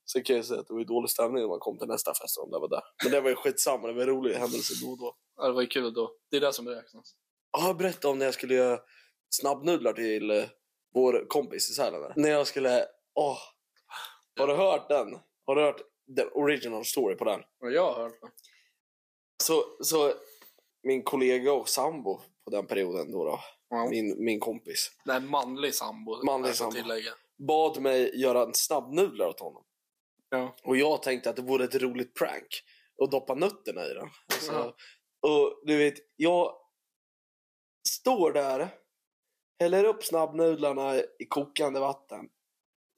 så 0.05 0.21
kan 0.23 0.35
jag 0.35 0.45
säga 0.45 0.59
att 0.59 0.67
det 0.67 0.73
var 0.73 0.83
dålig 0.83 1.09
stämning 1.09 1.41
när 1.41 1.47
man 1.49 1.59
kom 1.59 1.77
till 1.77 1.87
nästa 1.87 2.13
fest 2.13 2.37
om 2.37 2.51
det 2.51 2.59
var 2.59 2.69
där. 2.69 2.81
Men 3.03 3.11
det 3.11 3.21
var 3.21 3.29
ju 3.29 3.35
skitsamma, 3.35 3.87
det 3.87 3.93
var 3.93 4.01
en 4.01 4.07
rolig 4.07 4.33
händelse 4.35 4.73
då 4.85 4.91
och 4.91 4.97
då. 4.97 5.15
ja, 5.37 5.47
det 5.47 5.53
var 5.53 5.61
ju 5.61 5.67
kul 5.67 5.93
då. 5.93 6.11
Det 6.31 6.37
är 6.37 6.41
det 6.41 6.53
som 6.53 6.67
räknas. 6.67 7.15
Ja, 7.51 7.67
Jag 7.67 7.77
berättade 7.77 8.11
om 8.11 8.17
när 8.17 8.25
jag 8.25 8.33
skulle 8.33 8.53
göra 8.55 8.79
snabbnudlar 9.29 9.93
till 9.93 10.31
eh, 10.31 10.43
vår 10.93 11.25
kompis 11.27 11.69
i 11.69 11.73
Sälen. 11.73 12.01
När 12.15 12.29
jag 12.29 12.47
skulle, 12.47 12.85
åh. 13.15 13.37
Har 14.39 14.47
du 14.47 14.53
hört 14.53 14.89
den? 14.89 15.19
Har 15.45 15.55
du 15.55 15.61
hört 15.61 15.81
den 16.07 16.29
original 16.33 16.85
story 16.85 17.15
på 17.15 17.25
den? 17.25 17.41
Ja, 17.59 17.69
jag 17.69 17.93
har 17.93 18.03
hört 18.03 18.21
det. 18.21 18.29
Så, 19.43 19.63
så 19.83 20.13
min 20.83 21.03
kollega 21.03 21.53
och 21.53 21.69
sambo 21.69 22.21
på 22.45 22.51
den 22.51 22.67
perioden 22.67 23.11
då, 23.11 23.25
då 23.25 23.39
Ja. 23.69 23.87
min, 23.89 24.23
min 24.25 24.39
kompis, 24.39 24.91
Nej, 25.05 25.19
manlig 25.19 25.75
sambo. 25.75 26.23
Manlig 26.23 26.55
sambo. 26.55 26.75
Tillägga. 26.75 27.11
bad 27.47 27.81
mig 27.81 28.19
göra 28.21 28.43
en 28.43 28.53
snabbnudlar 28.53 29.27
åt 29.27 29.39
honom. 29.39 29.63
Ja. 30.29 30.55
Och 30.63 30.77
jag 30.77 31.03
tänkte 31.03 31.29
att 31.29 31.35
det 31.35 31.41
vore 31.41 31.63
ett 31.63 31.75
roligt 31.75 32.13
prank 32.15 32.63
att 33.03 33.11
doppa 33.11 33.35
nötterna 33.35 33.85
i 33.85 33.93
den. 33.93 34.09
Alltså, 34.33 34.51
Ja. 34.53 34.75
Och 35.29 35.61
du 35.65 35.77
vet, 35.77 35.93
jag 36.15 36.55
står 37.89 38.31
där, 38.31 38.69
häller 39.59 39.83
upp 39.83 40.03
snabbnudlarna 40.03 40.95
i 40.97 41.25
kokande 41.29 41.79
vatten, 41.79 42.29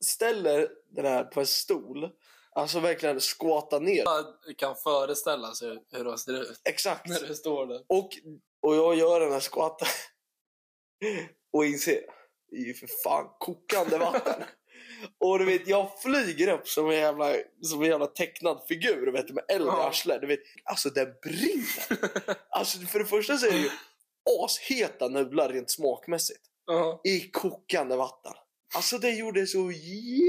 ställer 0.03 0.69
den 0.95 1.05
här 1.05 1.23
på 1.23 1.39
en 1.39 1.47
stol, 1.47 2.09
alltså 2.51 2.79
verkligen 2.79 3.19
skåta 3.19 3.79
ner. 3.79 4.05
Man 4.05 4.25
kan 4.57 4.75
föreställa 4.75 5.53
sig 5.53 5.83
hur 5.91 6.03
det 6.03 6.17
ser 6.17 6.41
ut 6.41 6.61
Exakt. 6.69 7.07
när 7.09 7.19
du 7.27 7.35
står 7.35 7.67
där. 7.67 7.81
Och, 7.89 8.09
och 8.61 8.75
jag 8.75 8.95
gör 8.95 9.19
den 9.19 9.31
här 9.31 9.39
skvatten 9.39 9.87
och 11.53 11.65
inser, 11.65 12.01
det 12.51 12.55
är 12.57 12.65
ju 12.65 12.73
för 12.73 12.89
fan 13.03 13.29
kokande 13.39 13.97
vatten. 13.97 14.43
och 15.19 15.39
du 15.39 15.45
vet, 15.45 15.67
jag 15.67 16.01
flyger 16.01 16.47
upp 16.47 16.67
som 16.67 16.89
en 16.89 16.95
jävla, 16.95 17.33
som 17.61 17.81
en 17.81 17.89
jävla 17.89 18.07
tecknad 18.07 18.61
figur 18.67 19.11
vet 19.11 19.27
du, 19.27 19.33
med 19.33 19.45
eld 19.47 19.65
i 19.65 19.69
arslet. 19.69 20.21
Du 20.21 20.27
vet, 20.27 20.39
alltså 20.63 20.89
den 20.89 21.07
brinner. 21.23 22.09
alltså 22.49 22.79
för 22.79 22.99
det 22.99 23.05
första 23.05 23.37
så 23.37 23.45
är 23.47 23.51
det 23.51 23.57
ju 23.57 23.69
asheta 24.43 25.07
nudlar 25.07 25.49
rent 25.49 25.71
smakmässigt 25.71 26.41
Ja. 26.65 27.01
i 27.03 27.19
kokande 27.19 27.95
vatten. 27.95 28.33
Alltså 28.75 28.97
det 28.97 29.11
gjorde 29.11 29.47
så 29.47 29.71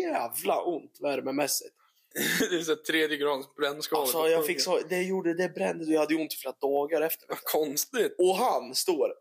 jävla 0.02 0.62
ont 0.62 0.98
värmemässigt. 1.00 1.74
det 2.50 2.56
är 2.56 2.62
så 2.62 2.76
tredje 2.76 3.16
grads 3.16 3.54
brännskador. 3.54 4.02
Alltså 4.02 4.28
jag 4.28 4.46
fick 4.46 4.60
så, 4.60 4.80
det 4.88 5.02
gjorde, 5.02 5.34
det 5.34 5.48
brände, 5.48 5.84
jag 5.84 6.00
hade 6.00 6.14
ont 6.14 6.32
i 6.32 6.36
flera 6.36 6.54
dagar 6.60 7.00
efter. 7.02 7.28
Vad 7.28 7.42
konstigt. 7.42 8.14
Och 8.18 8.36
han 8.36 8.74
står 8.74 9.12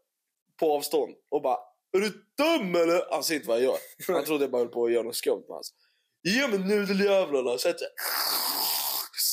på 0.59 0.73
avstånd 0.73 1.15
och 1.31 1.41
bara 1.41 1.57
Är 1.97 1.99
du 1.99 2.09
dum 2.37 2.75
eller? 2.75 3.11
Han 3.11 3.23
ser 3.23 3.35
inte 3.35 3.47
vad 3.47 3.57
jag 3.57 3.63
gör. 3.63 3.77
Han 4.13 4.25
trodde 4.25 4.43
jag 4.43 4.51
bara 4.51 4.57
höll 4.61 4.67
på 4.67 4.85
att 4.85 4.91
göra 4.91 5.03
något 5.03 5.15
skumt 5.15 5.43
med 5.47 5.55
hans. 5.55 5.73
Ge 6.23 6.47
mig 6.47 6.59
nudeljävlarna! 6.59 7.57
Så 7.57 7.67
jag 7.67 7.75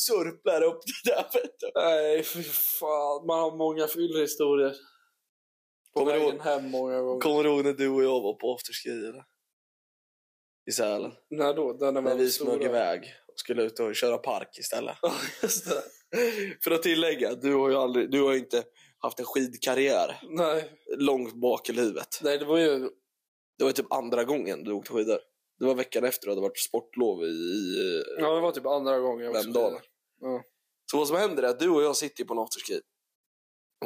surplar 0.07 0.63
upp 0.63 0.81
det 1.05 1.11
där 1.11 1.23
vet 1.35 1.59
du. 1.61 1.71
Nej, 1.75 2.23
fy 2.23 2.43
fan. 2.43 3.27
Man 3.27 3.39
har 3.41 3.57
många 3.57 3.87
fyllehistorier. 3.87 4.75
På 5.95 5.99
Kommer 6.01 6.13
du 6.13 6.19
vägen 6.19 6.35
ihåg- 6.35 6.45
hem 6.45 6.71
många 6.71 7.01
gånger. 7.01 7.21
Kommer 7.21 7.45
du 7.45 7.51
ihåg 7.51 7.65
när 7.65 7.73
du 7.73 7.89
och 7.89 8.03
jag 8.05 8.21
var 8.21 8.35
på 8.35 8.55
afterski 8.55 8.89
eller? 8.91 9.25
I 10.71 10.73
Sälen. 10.73 11.13
När 11.31 11.55
då? 11.55 11.73
Där 11.73 11.93
när 11.93 12.17
vi 12.17 12.31
stora. 12.31 12.51
smög 12.51 12.63
iväg 12.63 13.15
och 13.27 13.39
skulle 13.39 13.63
ut 13.63 13.81
och 13.81 13.95
köra 13.95 14.19
park 14.19 14.59
istället. 14.59 14.97
Ja, 15.03 15.13
just 15.43 15.69
det. 15.69 15.83
För 16.65 16.71
att 16.71 16.83
tillägga, 16.83 17.35
du 17.35 17.55
har 17.55 17.71
ju 17.71 17.77
aldrig, 17.77 18.11
du 18.11 18.23
har 18.23 18.35
inte 18.35 18.63
haft 18.99 19.19
en 19.19 19.25
skidkarriär 19.25 20.21
Nej. 20.23 20.71
långt 20.99 21.35
bak 21.35 21.71
i 21.71 21.73
livet. 21.73 22.21
Nej, 22.23 22.39
det 22.39 22.45
var 22.45 22.59
ju... 22.59 22.91
Det 23.59 23.65
var 23.65 23.73
typ 23.73 23.93
andra 23.93 24.25
gången 24.25 24.65
du 24.65 24.73
åkte 24.73 24.93
skidor. 24.93 25.19
Det 25.59 25.67
var 25.67 25.75
veckan 25.75 26.05
efter 26.05 26.27
du 26.27 26.31
hade 26.31 26.41
varit 26.41 26.59
sportlov 26.59 27.25
i, 27.25 28.03
Ja, 28.19 28.35
det 28.35 28.41
var 28.41 28.53
typ 28.53 28.67
andra 28.67 28.99
gången 28.99 29.27
jag 29.27 29.45
skidor. 29.45 29.83
Ja. 30.21 30.43
Så 30.91 30.99
vad 30.99 31.09
som 31.09 31.17
händer 31.17 31.43
är 31.43 31.49
att 31.49 31.61
du 31.61 31.69
och 31.69 31.83
jag 31.83 31.97
sitter 31.97 32.25
på 32.25 32.35
en 32.35 32.39
afterski 32.39 32.81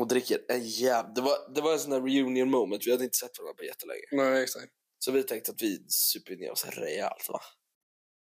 och 0.01 0.09
dricker 0.09 0.39
en 0.49 0.69
jävla... 0.69 1.13
Det 1.13 1.21
var, 1.21 1.55
det 1.55 1.61
var 1.61 1.73
en 1.73 1.79
sån 1.79 1.91
där 1.91 2.01
reunion 2.01 2.51
moment. 2.51 2.87
Vi 2.87 2.91
hade 2.91 3.05
inte 3.05 3.17
sett 3.17 3.39
varandra 3.39 3.55
på 3.55 3.65
jättelänge. 3.65 4.05
Nej, 4.13 4.43
exakt. 4.43 4.73
Så 4.99 5.13
vi 5.13 5.23
tänkte 5.23 5.51
att 5.53 5.63
vi 5.63 5.85
super 5.89 6.37
ner 6.37 6.51
oss 6.51 6.67
rejält 6.67 7.29
va. 7.29 7.41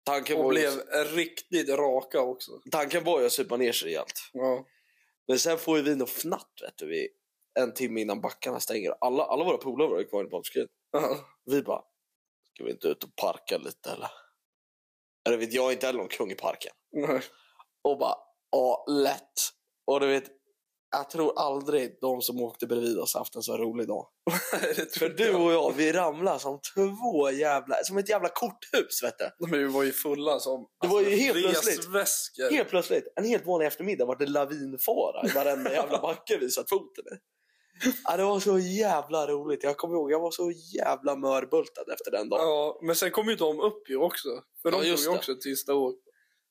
Tanken 0.06 0.38
Och 0.38 0.44
var, 0.44 0.50
blev 0.52 0.72
ju, 0.72 0.80
riktigt 1.04 1.70
raka 1.70 2.22
också. 2.22 2.52
tanken 2.72 3.04
var 3.04 3.20
ju 3.20 3.26
att 3.26 3.32
supa 3.32 3.58
ner 3.58 3.72
sig 3.72 3.88
rejält. 3.88 4.30
Ja. 4.34 4.66
Men 5.28 5.40
sen 5.40 5.58
får 5.58 5.78
ju 5.78 5.84
vi 5.84 5.96
något 5.96 6.10
fnatt 6.10 6.52
vet 6.62 6.78
du, 6.78 6.88
vi, 6.88 7.10
en 7.60 7.74
timme 7.74 8.02
innan 8.02 8.22
backarna 8.22 8.60
stänger. 8.60 8.96
Alla, 9.02 9.24
alla 9.24 9.44
våra 9.44 9.58
polare 9.58 9.90
var 9.90 10.00
ju 10.00 10.06
kvar 10.06 10.26
på 10.26 10.38
afterskin. 10.38 10.68
Ja. 10.92 11.18
Vi 11.46 11.62
bara, 11.62 11.82
ska 12.54 12.64
vi 12.64 12.72
inte 12.72 12.88
ut 12.88 13.04
och 13.04 13.16
parka 13.16 13.58
lite 13.58 13.92
eller? 13.92 14.12
Eller 15.28 15.38
vet 15.38 15.54
jag 15.54 15.72
inte 15.74 15.86
heller 15.86 16.00
någon 16.00 16.08
kung 16.08 16.32
i 16.32 16.36
parken. 16.36 16.72
Nej. 16.92 17.22
Och 17.82 17.98
bara, 17.98 18.16
ja, 18.52 18.86
lätt. 18.90 19.34
Och 19.86 20.00
du 20.00 20.08
vet, 20.08 20.32
jag 20.94 21.10
tror 21.10 21.40
aldrig 21.40 21.98
de 22.02 22.22
som 22.22 22.42
åkte 22.42 22.68
bredvid 22.68 23.00
oss 23.00 23.16
haft 23.16 23.36
en 23.36 23.42
så 23.42 23.58
rolig 23.58 23.88
dag. 23.88 24.08
För 25.00 25.10
du 25.10 25.34
och 25.34 25.54
jag, 25.54 25.74
vi 25.78 25.92
ramlade 25.92 26.40
som 26.40 26.60
två 26.76 27.32
jävla, 27.32 27.76
som 27.84 27.98
ett 27.98 28.10
jävla 28.10 28.30
korthus 28.30 29.04
vet 29.04 29.18
du. 29.18 29.48
Men 29.48 29.60
vi 29.60 29.68
var 29.68 29.84
ju 29.84 29.92
fulla 29.92 30.40
som... 30.40 30.68
Det 30.82 30.88
var 30.88 31.02
ju 31.02 31.10
helt 31.16 31.38
plötsligt. 31.38 31.90
Helt 32.52 32.70
plötsligt, 32.70 33.04
en 33.16 33.26
helt 33.26 33.46
vanlig 33.46 33.68
eftermiddag 33.68 34.06
var 34.06 34.16
det 34.16 34.26
lavinfara 34.26 35.28
i 35.28 35.32
varenda 35.36 35.74
jävla 35.74 36.02
backe 36.02 36.38
vi 36.38 36.50
satt 36.50 36.70
foten 36.70 37.04
i. 37.14 37.18
Ja, 38.04 38.18
det 38.18 38.24
var 38.24 38.40
så 38.40 38.60
jävla 38.60 39.28
roligt. 39.28 39.64
Jag 39.64 39.78
kommer 39.78 39.96
ihåg, 39.96 40.12
jag 40.12 40.20
var 40.20 40.32
så 40.32 40.52
jävla 40.76 41.16
mörbultad 41.16 41.86
efter 41.94 42.12
den 42.12 42.30
dagen. 42.30 42.48
Ja, 42.48 42.80
men 42.82 42.96
sen 42.96 43.12
kom 43.12 43.30
ju 43.30 43.36
de 43.36 43.60
upp 43.60 43.90
ju 43.90 43.98
också. 43.98 44.30
För 44.62 44.72
de 44.72 44.78
Ja, 44.78 44.82
tog 44.82 44.88
just 44.88 45.06
ju 45.06 45.10
också 45.10 45.32
ett 45.32 45.44
sista 45.44 45.74
år. 45.74 45.94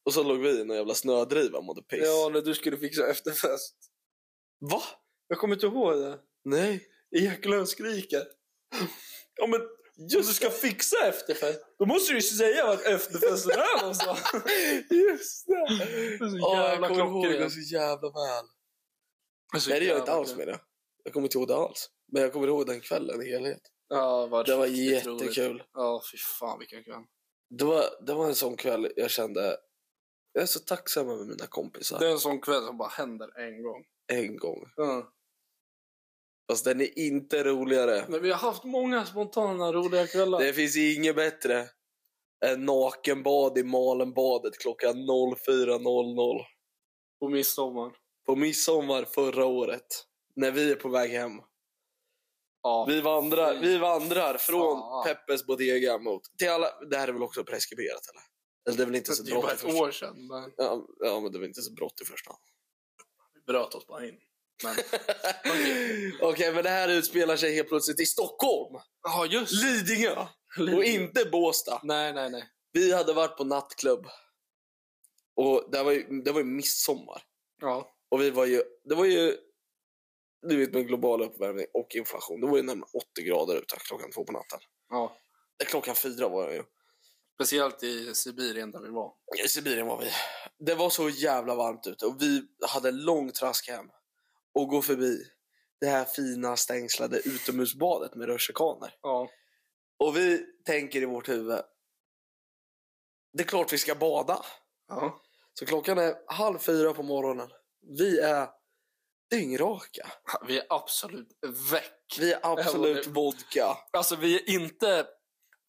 Och 0.04 0.14
så 0.14 0.22
låg 0.22 0.38
vi 0.38 0.60
i 0.60 0.64
någon 0.64 0.76
jävla 0.76 0.94
snödriva 0.94 1.58
och 1.58 1.64
mådde 1.64 1.82
piss. 1.82 2.00
Ja, 2.02 2.30
när 2.32 2.40
du 2.40 2.54
skulle 2.54 2.76
fixa 2.76 3.06
efterfest. 3.10 3.76
Va? 4.70 4.82
Jag 5.28 5.38
kommer 5.38 5.54
inte 5.54 5.66
ihåg 5.66 5.96
det. 5.98 6.18
Nej. 6.44 6.88
Eklöf 7.16 7.68
skriker. 7.68 8.22
Ja, 9.34 9.46
men 9.46 9.60
just 10.10 10.28
du 10.28 10.34
ska 10.34 10.50
fixa 10.50 10.96
efterfest. 11.08 11.60
Då 11.78 11.86
måste 11.86 12.12
du 12.12 12.18
ju 12.18 12.22
säga 12.22 12.66
vart 12.66 12.86
efterfesten 12.86 13.52
är 13.52 13.80
någonstans. 13.80 14.20
Just 14.90 15.46
det. 15.46 15.66
Det 15.78 16.24
är 16.24 16.28
så 16.30 16.46
Åh, 16.46 16.56
jag 16.58 16.70
jävla 16.70 16.88
kommer 16.88 17.04
ihåg 17.04 17.22
det 17.24 17.28
klockrent. 17.28 17.52
så 17.52 17.60
jävla 17.60 18.08
väl. 18.08 18.44
Det 19.52 19.56
är 19.56 19.60
så 19.60 19.70
Nej, 19.70 19.80
det 19.80 19.86
gör 19.86 19.92
jag 19.92 20.02
inte 20.02 20.12
alls 20.12 20.36
med 20.36 20.48
det. 20.48 20.60
Jag 21.04 21.12
kommer 21.12 21.26
inte 21.26 21.38
ihåg 21.38 21.48
det 21.48 21.56
alls. 21.56 21.90
Men 22.12 22.22
jag 22.22 22.32
kommer 22.32 22.46
ihåg 22.48 22.66
den 22.66 22.80
kvällen 22.80 23.22
i 23.22 23.30
helhet. 23.30 23.62
Ja, 23.88 24.26
var 24.26 24.44
Det 24.44 24.56
var 24.56 24.66
jättekul. 24.66 25.62
Ja, 25.72 26.02
fy 26.12 26.18
fan 26.18 26.58
vilken 26.58 26.84
kväll. 26.84 27.02
Det 27.50 27.64
var, 27.64 27.84
det 28.06 28.14
var 28.14 28.26
en 28.26 28.34
sån 28.34 28.56
kväll 28.56 28.92
jag 28.96 29.10
kände... 29.10 29.56
Jag 30.32 30.42
är 30.42 30.46
så 30.46 30.58
tacksam 30.58 31.08
över 31.10 31.24
mina 31.24 31.46
kompisar. 31.46 31.98
Det 31.98 32.06
är 32.06 32.10
en 32.10 32.18
sån 32.18 32.40
kväll 32.40 32.62
som 32.66 32.78
bara 32.78 32.88
händer 32.88 33.38
en 33.40 33.62
gång. 33.62 33.84
En 34.12 34.36
gång. 34.36 34.64
Ja. 34.76 35.12
Fast 36.50 36.64
den 36.64 36.80
är 36.80 36.98
inte 36.98 37.44
roligare. 37.44 38.04
Men 38.08 38.22
vi 38.22 38.30
har 38.30 38.38
haft 38.38 38.64
många 38.64 39.06
spontana 39.06 39.72
roliga 39.72 40.06
kvällar. 40.06 40.38
Det 40.38 40.52
finns 40.52 40.76
inget 40.76 41.16
bättre 41.16 41.68
än 42.44 42.64
nakenbad 42.64 43.58
i 43.58 43.62
Malenbadet 43.62 44.58
klockan 44.58 44.96
04.00 44.96 46.40
På 47.20 47.28
midsommar. 47.28 47.92
på 48.26 48.36
midsommar 48.36 49.04
förra 49.04 49.46
året. 49.46 49.86
När 50.36 50.50
vi 50.50 50.70
är 50.70 50.76
på 50.76 50.88
väg 50.88 51.10
hem. 51.10 51.32
Ja. 52.62 52.86
Vi 52.88 53.00
vandrar, 53.00 53.60
vi 53.60 53.78
vandrar 53.78 54.36
från 54.38 54.78
fan. 54.78 55.04
Peppes 55.04 55.46
Bodega 55.46 55.98
mot... 55.98 56.22
Till 56.38 56.48
alla, 56.50 56.80
det 56.90 56.96
här 56.96 57.08
är 57.08 57.12
väl 57.12 57.22
också 57.22 57.44
preskriberat 57.44 58.00
eller? 58.10 58.22
Eller 58.68 58.76
det 58.76 58.82
är 58.82 58.86
väl 58.86 58.96
inte 58.96 59.12
så 59.12 59.22
det 59.22 59.32
är 59.32 59.42
bara 59.42 59.52
ett 59.52 59.64
år 59.64 59.90
sedan. 59.90 60.26
Men 60.26 60.52
ja, 60.56 60.86
ja, 60.98 61.20
men 61.20 61.32
det 61.32 61.38
är 61.38 61.40
väl 61.40 61.48
inte 61.48 61.62
så 61.62 61.72
brått 61.72 62.00
i 62.02 62.04
första 62.04 62.30
hand. 62.30 62.42
Bröt 63.46 63.74
oss 63.74 63.86
bara 63.86 64.06
in. 64.06 64.18
Men... 64.64 64.74
Okej, 66.30 66.54
men 66.54 66.64
det 66.64 66.70
här 66.70 66.88
utspelar 66.88 67.36
sig 67.36 67.54
helt 67.54 67.68
plötsligt 67.68 68.00
i 68.00 68.06
Stockholm. 68.06 68.80
Ja, 69.02 69.26
just 69.26 69.52
Lidingö. 69.64 70.26
Och 70.76 70.84
inte 70.84 71.24
Båstad. 71.24 71.80
Nej, 71.84 72.12
nej, 72.12 72.30
nej. 72.30 72.44
Vi 72.72 72.92
hade 72.92 73.12
varit 73.12 73.36
på 73.36 73.44
nattklubb. 73.44 74.06
Och 75.36 75.68
det 75.72 75.82
var 75.82 75.92
ju, 75.92 76.22
det 76.22 76.32
var 76.32 76.40
ju 76.40 76.46
midsommar. 76.46 77.22
Ja. 77.60 77.94
Och 78.08 78.20
vi 78.20 78.30
var 78.30 78.46
ju, 78.46 78.62
det 78.84 78.94
var 78.94 79.04
ju 79.04 79.36
du 80.48 80.56
vet 80.56 80.74
med 80.74 80.86
global 80.86 81.22
uppvärmning 81.22 81.66
och 81.74 81.94
inflation. 81.94 82.40
Det 82.40 82.46
var 82.46 82.56
ju 82.56 82.62
närmare 82.62 82.90
80 83.12 83.22
grader 83.22 83.56
ute 83.56 83.76
klockan 83.78 84.10
två 84.10 84.24
på 84.24 84.32
natten. 84.32 84.58
Ja. 84.88 85.16
Eh, 85.62 85.66
Klockan 85.66 85.94
fyra 85.94 86.28
var 86.28 86.48
det 86.48 86.54
ju. 86.54 86.62
Speciellt 87.34 87.82
i 87.82 88.14
Sibirien 88.14 88.70
där 88.70 88.80
vi 88.80 88.88
var. 88.88 89.12
I 89.44 89.48
Sibirien 89.48 89.86
var 89.86 89.98
vi. 90.00 90.10
Det 90.58 90.74
var 90.74 90.90
så 90.90 91.08
jävla 91.08 91.54
varmt 91.54 91.86
ute 91.86 92.06
och 92.06 92.22
vi 92.22 92.42
hade 92.68 92.88
en 92.88 93.04
lång 93.04 93.32
trask 93.32 93.68
hem 93.68 93.86
och 94.54 94.68
gå 94.68 94.82
förbi 94.82 95.24
det 95.80 95.86
här 95.86 96.04
fina 96.04 96.56
stängslade 96.56 97.18
utomhusbadet 97.18 98.14
med 98.14 98.26
rutschkanor. 98.28 98.90
Ja. 99.02 99.28
Och 99.98 100.16
vi 100.16 100.46
tänker 100.66 101.02
i 101.02 101.06
vårt 101.06 101.28
huvud, 101.28 101.60
det 103.32 103.42
är 103.42 103.46
klart 103.46 103.72
vi 103.72 103.78
ska 103.78 103.94
bada. 103.94 104.44
ja. 104.88 105.20
Så 105.54 105.66
klockan 105.66 105.98
är 105.98 106.14
halv 106.26 106.58
fyra 106.58 106.92
på 106.94 107.02
morgonen. 107.02 107.50
Vi 107.98 108.18
är 108.20 108.48
dyngraka. 109.30 110.12
Vi 110.46 110.58
är 110.58 110.66
absolut 110.68 111.28
väck. 111.72 112.16
Vi 112.18 112.32
är 112.32 112.40
absolut 112.42 113.04
det- 113.04 113.10
vodka. 113.10 113.76
Alltså 113.92 114.16
vi 114.16 114.34
är 114.36 114.50
inte, 114.60 115.06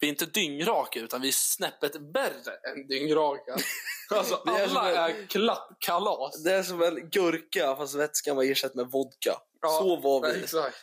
vi 0.03 0.07
är 0.07 0.11
inte 0.11 0.25
dyngraka 0.25 0.99
utan 0.99 1.21
vi 1.21 1.27
är 1.27 1.31
snäppet 1.31 1.95
värre 1.95 2.53
än 2.71 2.87
dyngraka. 2.87 3.55
Alltså 4.09 4.43
Vi 4.45 4.51
är 4.51 4.63
alla 4.63 5.09
en- 5.09 5.15
är 5.17 5.27
klappkalas. 5.27 6.43
Det 6.43 6.51
är 6.51 6.63
som 6.63 6.81
en 6.83 7.09
gurka 7.09 7.75
fast 7.75 7.95
vätskan 7.95 8.35
var 8.35 8.43
ersatt 8.43 8.75
med 8.75 8.87
vodka. 8.87 9.37
Ja, 9.61 9.69
Så 9.69 9.95
var 9.95 10.21
vi. 10.21 10.43
Exakt. 10.43 10.75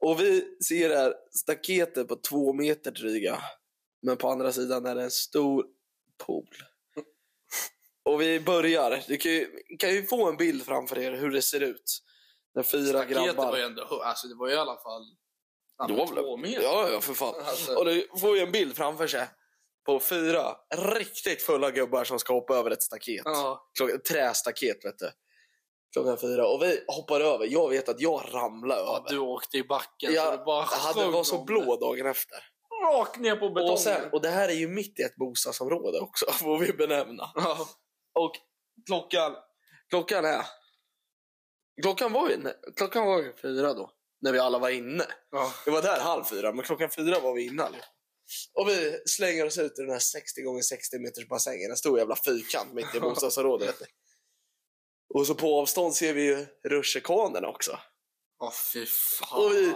Och 0.00 0.20
vi 0.20 0.58
ser 0.64 0.88
det 0.88 0.98
här 0.98 1.14
staketet 1.30 2.08
på 2.08 2.16
två 2.16 2.52
meter 2.52 2.90
dryga. 2.90 3.38
Men 4.02 4.16
på 4.16 4.28
andra 4.28 4.52
sidan 4.52 4.86
är 4.86 4.94
det 4.94 5.02
en 5.02 5.10
stor 5.10 5.66
pool. 6.26 6.48
Och 8.04 8.20
vi 8.20 8.40
börjar. 8.40 9.04
Du 9.08 9.16
kan 9.16 9.32
ju, 9.32 9.48
kan 9.78 9.90
ju 9.90 10.06
få 10.06 10.28
en 10.28 10.36
bild 10.36 10.64
framför 10.64 10.98
er 10.98 11.12
hur 11.12 11.30
det 11.30 11.42
ser 11.42 11.60
ut. 11.60 12.02
När 12.54 12.62
fyra 12.62 12.98
Staketet 12.98 13.24
grabbar... 13.24 13.50
var 13.50 13.58
ju 13.58 13.64
ändå, 13.64 14.02
alltså 14.02 14.26
det 14.28 14.34
var 14.34 14.48
i 14.50 14.56
alla 14.56 14.76
fall 14.76 15.16
Det 15.88 15.94
var 15.94 16.06
väl- 16.06 16.24
två 16.24 16.36
meter. 16.36 16.62
Ja, 16.62 16.88
ja, 16.92 17.00
för 17.00 17.14
fan. 17.14 17.34
Alltså. 17.44 17.74
Och 17.74 17.84
du 17.84 18.08
får 18.20 18.36
ju 18.36 18.42
en 18.42 18.52
bild 18.52 18.76
framför 18.76 19.06
sig 19.06 19.26
på 19.86 20.00
fyra 20.00 20.56
riktigt 20.74 21.42
fulla 21.42 21.70
gubbar 21.70 22.04
som 22.04 22.18
ska 22.18 22.32
hoppa 22.32 22.54
över 22.56 22.70
ett 22.70 22.82
staket. 22.82 23.22
Ja. 23.24 23.70
Klockan, 23.78 23.96
ett 23.96 24.04
trästaket, 24.04 24.84
vet 24.84 24.98
du. 24.98 25.10
Klockan 25.92 26.18
fyra. 26.18 26.46
Och 26.48 26.62
vi 26.62 26.84
hoppar 26.86 27.20
över. 27.20 27.46
Jag 27.46 27.68
vet 27.68 27.88
att 27.88 28.00
jag 28.00 28.22
ramlar 28.32 28.76
Ja, 28.76 28.96
över. 28.98 29.08
du 29.10 29.18
åkte 29.18 29.56
i 29.56 29.64
backen 29.64 30.12
jag, 30.14 30.24
så 30.24 30.30
det 30.36 30.44
bara 30.44 30.62
hade, 30.62 31.06
var 31.06 31.24
så 31.24 31.44
blå 31.44 31.76
dagen 31.76 32.06
efter. 32.06 32.38
Rakt 32.84 33.18
ner 33.20 33.36
på 33.36 33.48
betongen. 33.50 33.72
Och, 33.72 33.80
sen, 33.80 34.10
och 34.12 34.22
det 34.22 34.28
här 34.28 34.48
är 34.48 34.52
ju 34.52 34.68
mitt 34.68 35.00
i 35.00 35.02
ett 35.02 35.16
bostadsområde 35.16 36.00
också, 36.00 36.26
får 36.32 36.58
vi 36.58 36.72
benämna. 36.72 37.30
Ja. 37.34 37.58
Och 38.14 38.32
klockan, 38.86 39.36
klockan 39.90 40.24
är... 40.24 40.46
Klockan 41.82 42.12
var 42.12 42.28
ju 42.28 42.38
klockan 42.76 43.06
var 43.06 43.18
ju 43.18 43.32
fyra 43.42 43.74
då, 43.74 43.90
när 44.20 44.32
vi 44.32 44.38
alla 44.38 44.58
var 44.58 44.70
inne. 44.70 45.04
Ja. 45.30 45.52
Vi 45.66 45.72
var 45.72 45.82
där 45.82 46.00
halv 46.00 46.24
fyra, 46.24 46.52
men 46.52 46.64
klockan 46.64 46.90
fyra 46.90 47.20
var 47.20 47.34
vi 47.34 47.46
inne. 47.46 47.68
Och 48.54 48.68
vi 48.68 49.02
slänger 49.06 49.46
oss 49.46 49.58
ut 49.58 49.78
i 49.78 49.82
den 49.82 49.90
här 49.90 49.98
60 49.98 50.42
gånger 50.42 50.62
60 50.62 50.98
meters 50.98 51.28
bassängen. 51.28 51.70
En 51.70 51.76
stor 51.76 51.98
jävla 51.98 52.16
fyrkant 52.16 52.72
mitt 52.72 52.94
i 52.94 53.00
bostadsområdet. 53.00 53.76
Och 55.14 55.26
så 55.26 55.34
på 55.34 55.60
avstånd 55.60 55.94
ser 55.94 56.14
vi 56.14 56.22
ju 56.22 56.46
rutschkanorna 56.68 57.48
också. 57.48 57.78
Åh 58.42 58.52
fy 58.72 58.86
fan. 58.86 59.44
Och 59.44 59.54
vi 59.54 59.72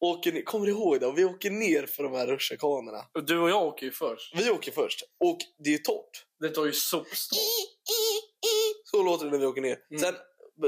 åker 0.00 0.32
ner, 0.32 0.42
kommer 0.42 0.66
du 0.66 0.72
ihåg 0.72 1.00
det? 1.00 1.12
Vi 1.12 1.24
åker 1.24 1.50
ner 1.50 1.86
för 1.86 2.02
de 2.02 2.12
här 2.12 2.26
rutschkanorna. 2.26 3.04
Du 3.26 3.38
och 3.38 3.50
jag 3.50 3.66
åker 3.66 3.86
ju 3.86 3.92
först. 3.92 4.34
Vi 4.36 4.50
åker 4.50 4.72
först. 4.72 5.02
Och 5.24 5.38
det 5.58 5.68
är 5.70 5.72
ju 5.72 5.78
torrt. 5.78 6.26
Det 6.40 6.48
tar 6.48 6.66
ju 6.66 6.72
sopstopp. 6.72 7.38
Så 8.84 9.02
låter 9.02 9.24
det 9.24 9.30
när 9.30 9.38
vi 9.38 9.46
åker 9.46 9.60
ner. 9.60 9.78
Mm. 9.90 10.02
Sen, 10.02 10.14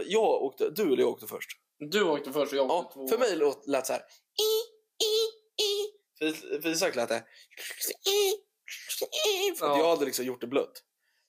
jag 0.06 0.42
åkte, 0.42 0.70
du 0.70 0.82
eller 0.82 0.99
jag 0.99 1.08
åkte 1.08 1.26
först. 1.26 1.50
Du 1.78 2.02
åkte 2.02 2.32
först 2.32 2.52
och 2.52 2.58
jag 2.58 2.67
Ja, 2.71 2.78
åkte 2.78 2.95
två. 2.95 3.08
för 3.08 3.19
mig 3.19 3.36
låt, 3.36 3.67
lät 3.67 3.86
så 3.86 3.93
här. 3.93 4.02
För, 6.19 6.60
för 6.62 6.69
Isak 6.69 6.97
lät 6.97 7.08
det. 7.08 7.25
För 9.58 9.67
att 9.67 9.76
Ja. 9.76 9.78
jag 9.78 9.88
hade 9.88 10.04
liksom 10.04 10.25
gjort 10.25 10.41
det 10.41 10.47
blött. 10.47 10.82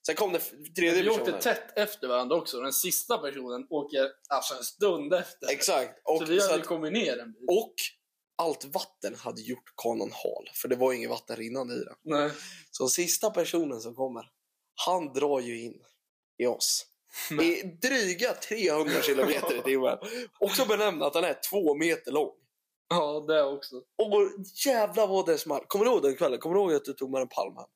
Sen 0.06 0.14
kom 0.14 0.32
det 0.32 0.38
tredje 0.76 1.02
Vi 1.02 1.08
åkte 1.08 1.24
personen. 1.24 1.40
tätt 1.40 1.78
efter 1.78 2.08
varandra 2.08 2.36
också. 2.36 2.60
Den 2.60 2.72
sista 2.72 3.18
personen 3.18 3.66
åker 3.70 4.08
alltså 4.28 4.54
en 4.54 4.64
stund 4.64 5.14
efter. 5.14 5.48
Exakt. 5.50 6.00
Och, 6.04 6.18
så 6.18 6.24
vi 6.24 6.40
så 6.40 6.46
hade 6.50 6.60
att, 6.62 6.66
kommit 6.68 6.92
ner 6.92 7.18
en 7.18 7.32
bit. 7.32 7.48
och 7.50 7.74
allt 8.36 8.64
vatten 8.64 9.14
hade 9.14 9.40
gjort 9.42 9.72
kanon 9.76 10.10
hal. 10.12 10.48
För 10.54 10.68
det 10.68 10.76
var 10.76 10.92
inget 10.92 11.10
vatten 11.10 11.36
rinnande 11.36 11.74
i 11.74 11.78
den. 11.78 11.94
Nej. 12.02 12.30
Så 12.70 12.88
sista 12.88 13.30
personen 13.30 13.80
som 13.80 13.94
kommer, 13.94 14.30
han 14.86 15.12
drar 15.12 15.40
ju 15.40 15.60
in 15.62 15.82
i 16.38 16.46
oss. 16.46 16.86
I 17.30 17.62
dryga 17.62 18.32
300 18.32 19.02
kilometer 19.02 19.58
i 19.58 19.62
timmen. 19.62 19.98
Också 20.38 20.66
benämna 20.66 21.06
att 21.06 21.12
den 21.12 21.24
är 21.24 21.36
två 21.50 21.74
meter 21.74 22.12
lång. 22.12 22.32
Ja, 22.88 23.24
det 23.28 23.42
också. 23.42 23.76
Och 23.76 24.30
jävlar 24.66 25.06
vad 25.06 25.26
det 25.26 25.38
small. 25.38 25.64
Kommer 25.66 25.84
du 25.84 25.90
ihåg 25.90 26.02
den 26.02 26.16
kvällen? 26.16 26.38
Kommer 26.38 26.54
du 26.54 26.60
ihåg 26.60 26.74
att 26.74 26.84
du 26.84 26.92
tog 26.92 27.10
med 27.10 27.22
en 27.22 27.28
palm 27.28 27.56
hem? 27.56 27.66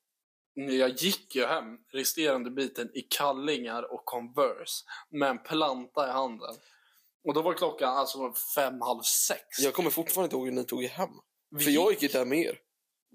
Jag 0.78 0.90
gick 0.90 1.34
ju 1.34 1.46
hem 1.46 1.64
resterande 1.92 2.50
biten 2.50 2.90
i 2.94 3.00
kallingar 3.00 3.92
och 3.92 4.04
Converse 4.04 4.84
med 5.10 5.30
en 5.30 5.42
planta 5.42 6.08
i 6.08 6.10
handen. 6.10 6.54
Och 7.24 7.34
då 7.34 7.42
var 7.42 7.54
klockan 7.54 7.96
alltså 7.96 8.32
fem, 8.54 8.80
halv 8.80 9.02
sex. 9.02 9.40
Jag 9.58 9.74
kommer 9.74 9.90
fortfarande 9.90 10.24
inte 10.24 10.36
ihåg 10.36 10.46
hur 10.46 10.52
ni 10.52 10.64
tog 10.64 10.84
er 10.84 10.88
hem. 10.88 11.10
vi 11.50 11.64
För 11.64 11.70
jag 11.70 11.90
gick 11.90 12.02
inte 12.02 12.18
hem 12.18 12.28
med 12.28 12.38
er. 12.38 12.58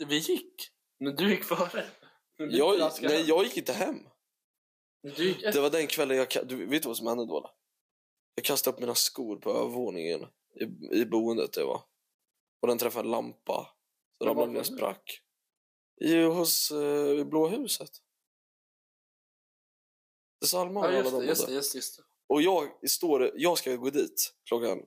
Vi 0.08 0.18
gick. 0.18 0.56
Men 1.00 1.16
du 1.16 1.30
gick 1.30 1.44
före. 1.44 1.86
Jag, 2.38 2.92
nej, 3.02 3.22
jag 3.28 3.44
gick 3.44 3.58
inte 3.58 3.74
hem. 3.74 4.09
Du 5.02 5.34
Det 5.34 5.62
var 5.62 5.70
den 5.70 5.88
kvällen 5.88 6.18
jag... 6.18 6.48
Du 6.48 6.66
vet 6.66 6.86
vad 6.86 6.98
som 6.98 7.08
hände 7.08 7.26
då? 7.26 7.38
Eller? 7.38 7.50
Jag 8.36 8.46
kastade 8.46 8.76
upp 8.76 8.80
mina 8.80 8.96
skor 8.96 9.38
på 9.38 9.52
övervåningen 9.52 10.28
i, 10.56 10.64
i 11.02 11.06
boendet 11.06 11.54
det 11.54 11.64
var. 11.64 11.82
Och 12.62 12.68
den 12.68 12.78
träffade 12.78 13.08
en 13.08 13.12
lampa. 13.12 13.76
Så 14.18 14.26
ramlade 14.26 14.52
ner 14.52 14.60
och 14.60 14.66
du? 14.66 14.76
sprack. 14.76 15.22
I, 16.02 16.24
hos 16.24 16.72
uh, 16.72 17.24
Blå 17.24 17.48
huset. 17.48 17.92
Det 20.42 20.48
Salma 20.48 20.80
och 20.80 20.86
Ja, 20.86 20.98
just 20.98 21.12
de 21.12 21.20
det, 21.20 21.26
just 21.26 21.48
det, 21.48 21.54
just, 21.54 21.76
just 21.76 21.98
det. 21.98 22.04
Och 22.28 22.42
jag 22.42 22.90
står... 22.90 23.32
Jag 23.36 23.58
ska 23.58 23.76
gå 23.76 23.90
dit 23.90 24.34
klockan 24.46 24.86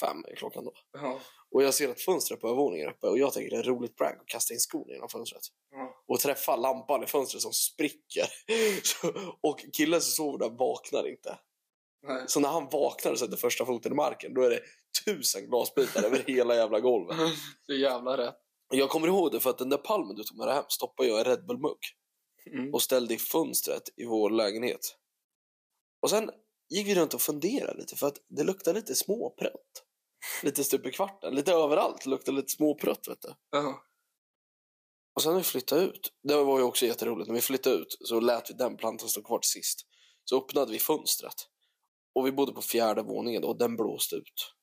fem 0.00 0.24
är 0.24 0.34
klockan 0.34 0.64
då. 0.64 0.72
Ja. 0.92 1.20
Och 1.52 1.62
jag 1.62 1.74
ser 1.74 1.88
att 1.88 2.00
fönstret 2.00 2.40
på 2.40 2.46
övervåningen 2.46 2.88
är 2.88 2.92
uppe 2.92 3.06
och 3.06 3.18
jag 3.18 3.32
tänker 3.32 3.50
det 3.50 3.56
är 3.56 3.60
ett 3.60 3.66
roligt 3.66 3.96
prank 3.96 4.20
att 4.20 4.26
kasta 4.26 4.54
in 4.54 4.60
skon 4.60 4.88
genom 4.88 5.08
fönstret. 5.08 5.42
Ja. 5.70 6.02
Och 6.08 6.20
träffa 6.20 6.56
lampan 6.56 7.02
i 7.04 7.06
fönstret 7.06 7.42
som 7.42 7.52
spricker. 7.52 8.26
Och 9.40 9.60
killen 9.72 10.00
som 10.00 10.10
sover 10.12 10.38
där 10.38 10.56
vaknar 10.58 11.08
inte. 11.08 11.38
Nej. 12.06 12.24
Så 12.26 12.40
när 12.40 12.48
han 12.48 12.68
vaknar 12.72 13.12
och 13.12 13.18
sätter 13.18 13.36
första 13.36 13.66
foten 13.66 13.92
i 13.92 13.94
marken 13.94 14.34
då 14.34 14.42
är 14.42 14.50
det 14.50 14.60
tusen 15.04 15.46
glasbitar 15.46 16.02
över 16.02 16.24
hela 16.26 16.54
jävla 16.54 16.80
golvet. 16.80 17.16
Så 17.66 17.72
jävla 17.74 18.16
rätt. 18.16 18.36
Jag 18.72 18.90
kommer 18.90 19.06
ihåg 19.08 19.32
det 19.32 19.40
för 19.40 19.50
att 19.50 19.58
den 19.58 19.68
där 19.68 19.76
palmen 19.78 20.16
du 20.16 20.22
tog 20.24 20.38
med 20.38 20.46
dig 20.46 20.54
hem 20.54 20.64
stoppade 20.68 21.08
jag 21.08 21.20
i 21.20 21.24
Red 21.24 21.46
Bull-mugg 21.46 21.78
Mm. 22.46 22.74
och 22.74 22.82
ställde 22.82 23.14
i 23.14 23.18
fönstret 23.18 23.82
i 23.96 24.04
vår 24.04 24.30
lägenhet. 24.30 24.96
Och 26.02 26.10
sen 26.10 26.30
gick 26.68 26.86
vi 26.86 26.94
runt 26.94 27.14
och 27.14 27.20
funderade 27.20 27.78
lite 27.80 27.96
för 27.96 28.06
att 28.06 28.16
det 28.28 28.42
luktade 28.44 28.78
lite 28.80 28.94
småprutt. 28.94 29.84
Lite 30.42 30.64
stup 30.64 30.86
i 30.86 30.90
kvarten, 30.90 31.34
lite 31.34 31.52
överallt 31.52 32.06
luktade 32.06 32.36
lite 32.36 32.52
småprutt 32.52 33.08
vet 33.08 33.22
du. 33.22 33.34
Ja. 33.50 33.82
Och 35.14 35.22
sen 35.22 35.32
när 35.32 35.38
vi 35.38 35.44
flyttade 35.44 35.82
ut, 35.82 36.12
det 36.28 36.44
var 36.44 36.58
ju 36.58 36.64
också 36.64 36.86
jätteroligt, 36.86 37.28
när 37.28 37.34
vi 37.34 37.40
flyttade 37.40 37.76
ut 37.76 37.96
så 38.00 38.20
lät 38.20 38.50
vi 38.50 38.54
den 38.54 38.76
plantan 38.76 39.08
stå 39.08 39.22
kvar 39.22 39.38
till 39.38 39.50
sist. 39.50 39.86
Så 40.24 40.38
öppnade 40.38 40.72
vi 40.72 40.78
fönstret. 40.78 41.34
Och 42.14 42.26
vi 42.26 42.32
bodde 42.32 42.52
på 42.52 42.62
fjärde 42.62 43.02
våningen 43.02 43.42
då, 43.42 43.48
och 43.48 43.58
den 43.58 43.76
blåste 43.76 44.16
ut. 44.16 44.54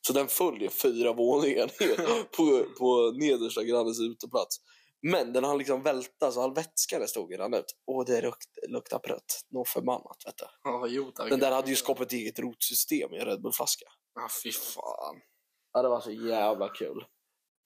Så 0.00 0.12
den 0.12 0.28
följer 0.28 0.68
fyra 0.68 1.12
våningar 1.12 1.70
ner 1.80 2.22
på, 2.22 2.74
på 2.78 3.12
nedersta 3.18 3.64
grannens 3.64 4.00
uteplats. 4.00 4.56
Men 5.02 5.32
den 5.32 5.44
hann 5.44 5.58
liksom 5.58 5.82
välta 5.82 6.32
så 6.32 6.40
all 6.40 6.54
vätska 6.54 7.06
stod 7.06 7.38
rann 7.38 7.54
ut. 7.54 7.76
Och 7.86 8.04
det 8.04 8.20
lukt, 8.20 8.48
luktar 8.68 8.98
prött. 8.98 9.44
Något 9.50 9.68
förbannat 9.68 10.22
vet 10.26 10.36
du. 10.36 10.44
Ja, 10.62 10.86
jo, 10.88 11.10
tack. 11.10 11.30
Den 11.30 11.40
där 11.40 11.52
hade 11.52 11.70
ju 11.70 11.76
skapat 11.76 12.06
ett 12.06 12.12
eget 12.12 12.38
rotsystem 12.38 13.14
i 13.14 13.18
en 13.18 13.26
Red 13.26 13.42
Bull-flaska. 13.42 13.86
Ja, 14.14 14.28
fy 14.42 14.52
fan. 14.52 15.20
Ja, 15.72 15.82
det 15.82 15.88
var 15.88 16.00
så 16.00 16.10
jävla 16.10 16.68
kul. 16.68 17.04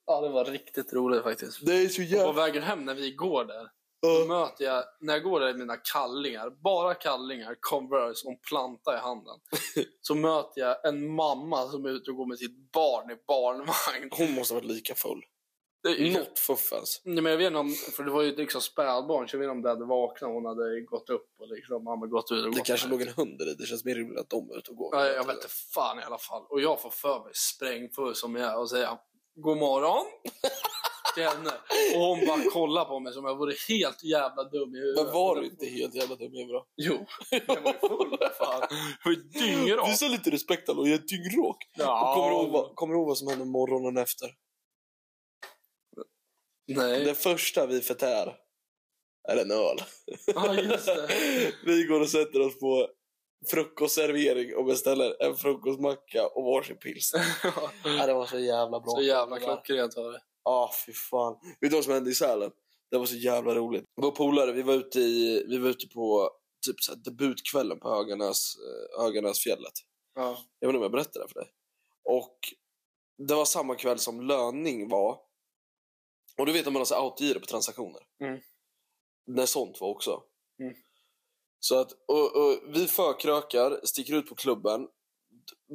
Ja, 0.06 0.20
det 0.20 0.28
var 0.28 0.44
riktigt 0.44 0.92
roligt 0.92 1.22
faktiskt. 1.22 1.66
Det 1.66 1.72
är 1.74 1.88
så 1.88 2.02
Och 2.02 2.08
på 2.08 2.14
jävla... 2.14 2.32
vägen 2.32 2.62
hem 2.62 2.84
när 2.84 2.94
vi 2.94 3.10
går 3.10 3.44
där, 3.44 3.68
då 4.02 4.24
möter 4.28 4.64
jag, 4.64 4.84
när 5.00 5.14
jag 5.14 5.22
går 5.22 5.40
där 5.40 5.48
i 5.48 5.54
mina 5.54 5.76
kallingar, 5.76 6.50
bara 6.50 6.94
kallingar, 6.94 7.56
Converse 7.60 8.26
och 8.26 8.32
en 8.32 8.38
planta 8.38 8.94
i 8.94 8.98
handen, 8.98 9.40
så 10.00 10.14
möter 10.14 10.60
jag 10.60 10.88
en 10.88 11.14
mamma 11.14 11.68
som 11.68 11.84
är 11.84 11.88
ute 11.90 12.10
och 12.10 12.16
går 12.16 12.26
med 12.26 12.38
sitt 12.38 12.72
barn 12.72 13.10
i 13.10 13.16
barnvagn. 13.26 14.10
Hon 14.10 14.34
måste 14.34 14.54
ha 14.54 14.60
varit 14.60 14.70
lika 14.70 14.94
full. 14.94 15.22
Det 15.82 16.38
fuffens. 16.38 17.02
Nej, 17.04 17.22
men 17.22 17.30
jag 17.32 17.38
vet 17.38 17.46
inte 17.46 17.58
om, 17.58 17.72
för 17.96 18.04
det 18.04 18.10
var 18.10 18.22
ju 18.22 18.36
liksom 18.36 18.60
spädbarn, 18.60 19.28
så 19.28 19.36
jag 19.36 19.40
vet 19.40 19.44
inte 19.46 19.52
om 19.52 19.62
det 19.62 19.68
hade 19.68 19.84
vaknat 19.84 20.28
och 20.28 20.34
hon 20.34 20.44
hade 20.46 20.80
gått 20.80 21.10
upp 21.10 21.28
och 21.40 21.48
liksom, 21.48 21.86
hade 21.86 22.06
gått 22.06 22.32
ut 22.32 22.44
och 22.46 22.54
Det 22.54 22.60
kanske 22.64 22.88
låg 22.88 23.02
en 23.02 23.08
hund 23.08 23.38
där 23.38 23.50
i. 23.50 23.54
Det 23.54 23.66
känns 23.66 23.84
mer 23.84 23.94
rimligt 23.94 24.18
att 24.20 24.30
de 24.30 24.50
är 24.50 24.58
ute 24.58 24.70
och 24.70 24.76
går. 24.76 24.96
Ja, 24.96 25.06
jag 25.06 25.26
vet 25.26 25.36
inte 25.36 25.48
fan 25.74 25.98
i 26.00 26.02
alla 26.02 26.18
fall. 26.18 26.42
Och 26.48 26.60
jag 26.60 26.82
får 26.82 26.90
för 26.90 27.24
mig 27.24 27.32
sprängfull 27.34 28.14
som 28.14 28.36
jag 28.36 28.52
är 28.52 28.58
och 28.58 28.70
säga 28.70 28.98
God 29.34 29.58
morgon. 29.58 30.04
till 31.14 31.24
henne. 31.24 31.50
Och 31.94 32.00
hon 32.00 32.26
bara 32.26 32.50
kollade 32.50 32.86
på 32.86 33.00
mig 33.00 33.12
som 33.12 33.24
jag 33.24 33.36
vore 33.38 33.54
helt 33.68 34.04
jävla 34.04 34.44
dum 34.44 34.74
i 34.74 34.78
huvudet. 34.78 35.04
Men 35.04 35.14
var 35.14 35.36
du 35.36 35.44
inte 35.46 35.66
helt 35.66 35.94
jävla 35.94 36.16
dum 36.16 36.34
i 36.34 36.38
huvudet? 36.38 36.62
Jo, 36.76 37.06
jag 37.30 37.62
var 37.62 37.72
ju 37.72 37.88
full. 37.88 38.18
Fan. 38.38 38.62
Jag 38.70 39.04
var 39.04 39.12
ju 39.12 39.16
dyngrak. 39.16 39.88
Visa 39.88 40.08
lite 40.08 40.30
respekt 40.30 40.68
Allo, 40.68 40.86
jag 40.86 40.94
är 40.94 41.06
dyngrak. 41.06 41.56
Ja. 41.78 42.14
Kommer, 42.14 42.30
du 42.30 42.36
ihåg 42.36 42.50
vad- 42.52 42.74
kommer 42.74 42.94
du 42.94 43.00
ihåg 43.00 43.08
vad 43.08 43.18
som 43.18 43.28
hände 43.28 43.44
morgonen 43.44 44.02
efter? 44.02 44.28
Nej. 46.68 47.04
Det 47.04 47.14
första 47.14 47.66
vi 47.66 47.80
förtär 47.80 48.36
är 49.28 49.36
en 49.36 49.50
öl. 49.50 49.76
Det. 50.26 51.52
vi 51.66 51.84
går 51.84 52.00
och 52.00 52.08
sätter 52.08 52.40
oss 52.40 52.58
på 52.58 52.88
frukostservering 53.46 54.56
och 54.56 54.64
beställer 54.64 55.22
en 55.22 55.36
frukostmacka 55.36 56.26
och 56.26 56.44
varsin 56.44 56.76
pilsner. 56.76 57.22
Ja, 57.84 58.06
det 58.06 58.14
var 58.14 58.26
så 58.26 58.38
jävla 58.38 58.80
bra. 58.80 58.90
Så 58.90 59.02
jävla 59.02 59.38
klockrent 59.38 59.96
var 59.96 60.12
det. 60.12 60.20
Ja, 60.44 60.70
fy 60.86 60.92
fan. 60.92 61.36
Vet 61.60 61.70
du 61.70 61.76
vad 61.76 61.84
som 61.84 61.92
hände 61.92 62.10
i 62.10 62.14
Sälen? 62.14 62.50
Det 62.90 62.98
var 62.98 63.06
så 63.06 63.16
jävla 63.16 63.54
roligt. 63.54 63.84
Vår 63.96 64.10
polare, 64.10 64.52
vi 64.52 64.62
var 64.62 64.74
ute, 64.74 65.00
i, 65.00 65.44
vi 65.48 65.58
var 65.58 65.68
ute 65.70 65.86
på 65.88 66.30
typ 66.66 66.80
så 66.80 66.92
här, 66.92 66.98
debutkvällen 66.98 67.80
på 67.80 67.88
Höganäs, 67.88 68.54
eh, 68.56 69.02
Höganäsfjället. 69.02 69.72
Ja. 70.14 70.38
Jag 70.58 70.68
vet 70.68 70.74
inte 70.74 70.76
om 70.76 70.82
jag 70.82 70.92
berättade 70.92 71.24
det 71.24 71.28
för 71.28 71.40
dig. 71.40 71.50
Och 72.04 72.38
det 73.28 73.34
var 73.34 73.44
samma 73.44 73.74
kväll 73.74 73.98
som 73.98 74.20
löning 74.20 74.88
var. 74.88 75.27
Och 76.38 76.46
du 76.46 76.52
vet 76.52 76.64
när 76.64 76.72
man 76.72 76.80
har 76.80 76.84
så 76.86 76.94
autogiro 76.94 77.40
på 77.40 77.46
transaktioner. 77.46 78.02
Mm. 78.24 78.40
När 79.26 79.46
sånt 79.46 79.80
var 79.80 79.88
också. 79.88 80.22
Mm. 80.62 80.74
Så 81.60 81.80
att, 81.80 81.92
och, 81.92 82.36
och 82.36 82.58
vi 82.74 82.86
förkrökar, 82.86 83.80
sticker 83.84 84.14
ut 84.14 84.26
på 84.28 84.34
klubben. 84.34 84.88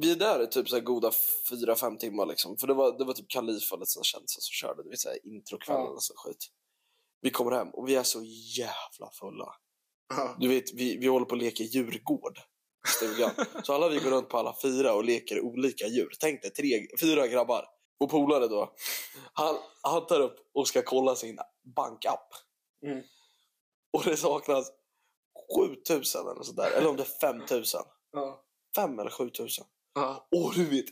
Vi 0.00 0.12
är 0.12 0.16
där 0.16 0.42
i 0.42 0.46
typ 0.46 0.68
så 0.68 0.76
här 0.76 0.82
goda 0.82 1.10
fyra 1.50 1.74
fem 1.76 1.98
timmar 1.98 2.26
liksom. 2.26 2.56
För 2.56 2.66
det 2.66 2.74
var, 2.74 2.98
det 2.98 3.04
var 3.04 3.12
typ 3.12 3.28
Kalifa 3.28 3.74
och 3.74 3.80
lite 3.80 3.90
såna 3.90 4.04
kändisar 4.04 4.40
som 4.40 4.52
körde. 4.52 4.82
Du 4.82 4.90
vet 4.90 4.98
så 4.98 5.08
här 5.08 5.26
introkvällen 5.26 5.82
Ja. 5.82 5.88
och 5.88 6.02
så 6.02 6.14
skit. 6.16 6.46
Vi 7.20 7.30
kommer 7.30 7.50
hem 7.50 7.68
och 7.68 7.88
vi 7.88 7.94
är 7.94 8.02
så 8.02 8.22
jävla 8.58 9.10
fulla. 9.20 9.54
Ja. 10.08 10.36
Du 10.40 10.48
vet, 10.48 10.74
vi, 10.74 10.96
vi 10.96 11.06
håller 11.06 11.26
på 11.26 11.34
att 11.34 11.40
leka 11.42 11.64
djurgård 11.64 12.38
stugan. 12.96 13.30
Så 13.62 13.72
alla 13.74 13.88
vi 13.88 13.98
går 13.98 14.10
runt 14.10 14.28
på 14.28 14.38
alla 14.38 14.54
fyra 14.62 14.94
och 14.94 15.04
leker 15.04 15.40
olika 15.40 15.86
djur. 15.86 16.10
Tänk 16.20 16.42
dig 16.42 16.50
tre, 16.50 16.86
fyra 17.00 17.26
grabbar. 17.26 17.64
Och 18.00 18.10
polare 18.10 18.48
då, 18.48 18.74
han, 19.32 19.56
han 19.82 20.06
tar 20.06 20.20
upp 20.20 20.36
och 20.54 20.68
ska 20.68 20.82
kolla 20.82 21.16
sin 21.16 21.38
bankapp. 21.76 22.28
Mm. 22.86 23.02
Och 23.92 24.04
det 24.04 24.16
saknas 24.16 24.70
7000 25.56 26.28
eller 26.28 26.42
sådär. 26.42 26.70
Eller 26.70 26.88
om 26.88 26.96
det 26.96 27.02
är 27.02 27.18
5000. 27.20 27.80
Ja. 28.12 28.44
5 28.76 28.98
eller 28.98 29.10
7000. 29.10 29.64
Ja. 29.94 30.28
Och 30.36 30.54
du 30.54 30.64
vet, 30.64 30.84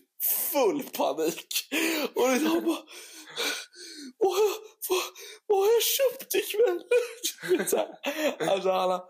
full 0.53 0.83
panik. 0.97 1.69
Och 2.15 2.23
du 2.29 2.33
vet, 2.39 2.49
han 2.49 2.65
bara... 2.65 2.79
Vad, 4.19 4.33
har 4.33 4.39
jag- 4.45 4.63
vad, 4.89 5.03
vad 5.47 5.59
har 5.59 5.67
jag 5.73 5.83
köpt 5.83 6.35
ikväll? 6.35 6.83
Alltså, 8.49 8.71
han, 8.71 8.91
har- 8.91 9.05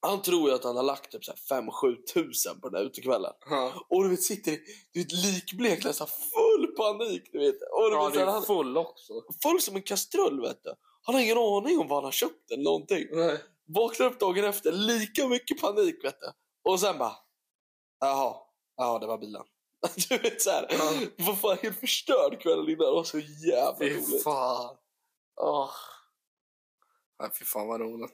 han 0.00 0.22
tror 0.22 0.48
ju 0.50 0.54
att 0.54 0.64
han 0.64 0.76
har 0.76 0.82
lagt 0.82 1.12
typ 1.12 1.22
5-7 1.50 1.96
tusen 2.14 2.60
på 2.60 2.68
den 2.68 2.78
här 2.80 2.84
utekvällen. 2.86 3.32
Ja. 3.50 3.72
Och 3.88 4.02
du 4.04 4.10
vet, 4.10 4.22
sitter 4.22 4.58
du 4.92 5.00
vet, 5.00 5.12
likblek, 5.12 5.82
så 5.94 6.06
full 6.06 6.66
panik. 6.76 7.28
Du 7.32 7.38
vet. 7.38 7.54
Och 7.54 7.90
du 7.90 7.96
Ja, 7.96 8.04
vet, 8.04 8.14
det 8.14 8.20
är 8.20 8.26
han, 8.26 8.42
full 8.42 8.76
också. 8.76 9.12
full 9.42 9.60
som 9.60 9.76
en 9.76 9.82
kastrull, 9.82 10.40
vet 10.40 10.62
du. 10.64 10.74
Han 11.02 11.14
har 11.14 11.22
ingen 11.22 11.38
aning 11.38 11.78
om 11.78 11.88
vad 11.88 11.96
han 11.96 12.04
har 12.04 12.12
köpt 12.12 12.50
eller 12.50 12.62
någonting. 12.64 13.04
Nej. 13.12 13.38
Vaknar 13.66 14.06
upp 14.06 14.20
dagen 14.20 14.44
efter, 14.44 14.72
lika 14.72 15.28
mycket 15.28 15.60
panik, 15.60 16.04
vet 16.04 16.20
du. 16.20 16.32
Och 16.70 16.80
sen 16.80 16.98
bara, 16.98 17.16
jaha, 18.00 18.36
ja 18.76 18.98
det 18.98 19.06
var 19.06 19.18
bilen. 19.18 19.42
Du 20.08 20.18
vet 20.18 20.42
såhär, 20.42 20.66
Ja. 20.70 20.92
var 21.26 21.34
fan 21.34 21.58
helt 21.62 21.80
förstörd 21.80 22.40
kvällen 22.40 22.64
innan. 22.68 22.78
Det 22.86 22.92
var 22.92 23.04
så 23.04 23.18
jävla 23.18 23.78
Fy 23.78 23.94
roligt. 23.94 24.22
fan. 24.22 24.76
Åh. 25.40 25.70
Nej, 27.20 27.30
fy 27.38 27.44
fan 27.44 27.68
vad 27.68 27.80
roligt. 27.80 28.12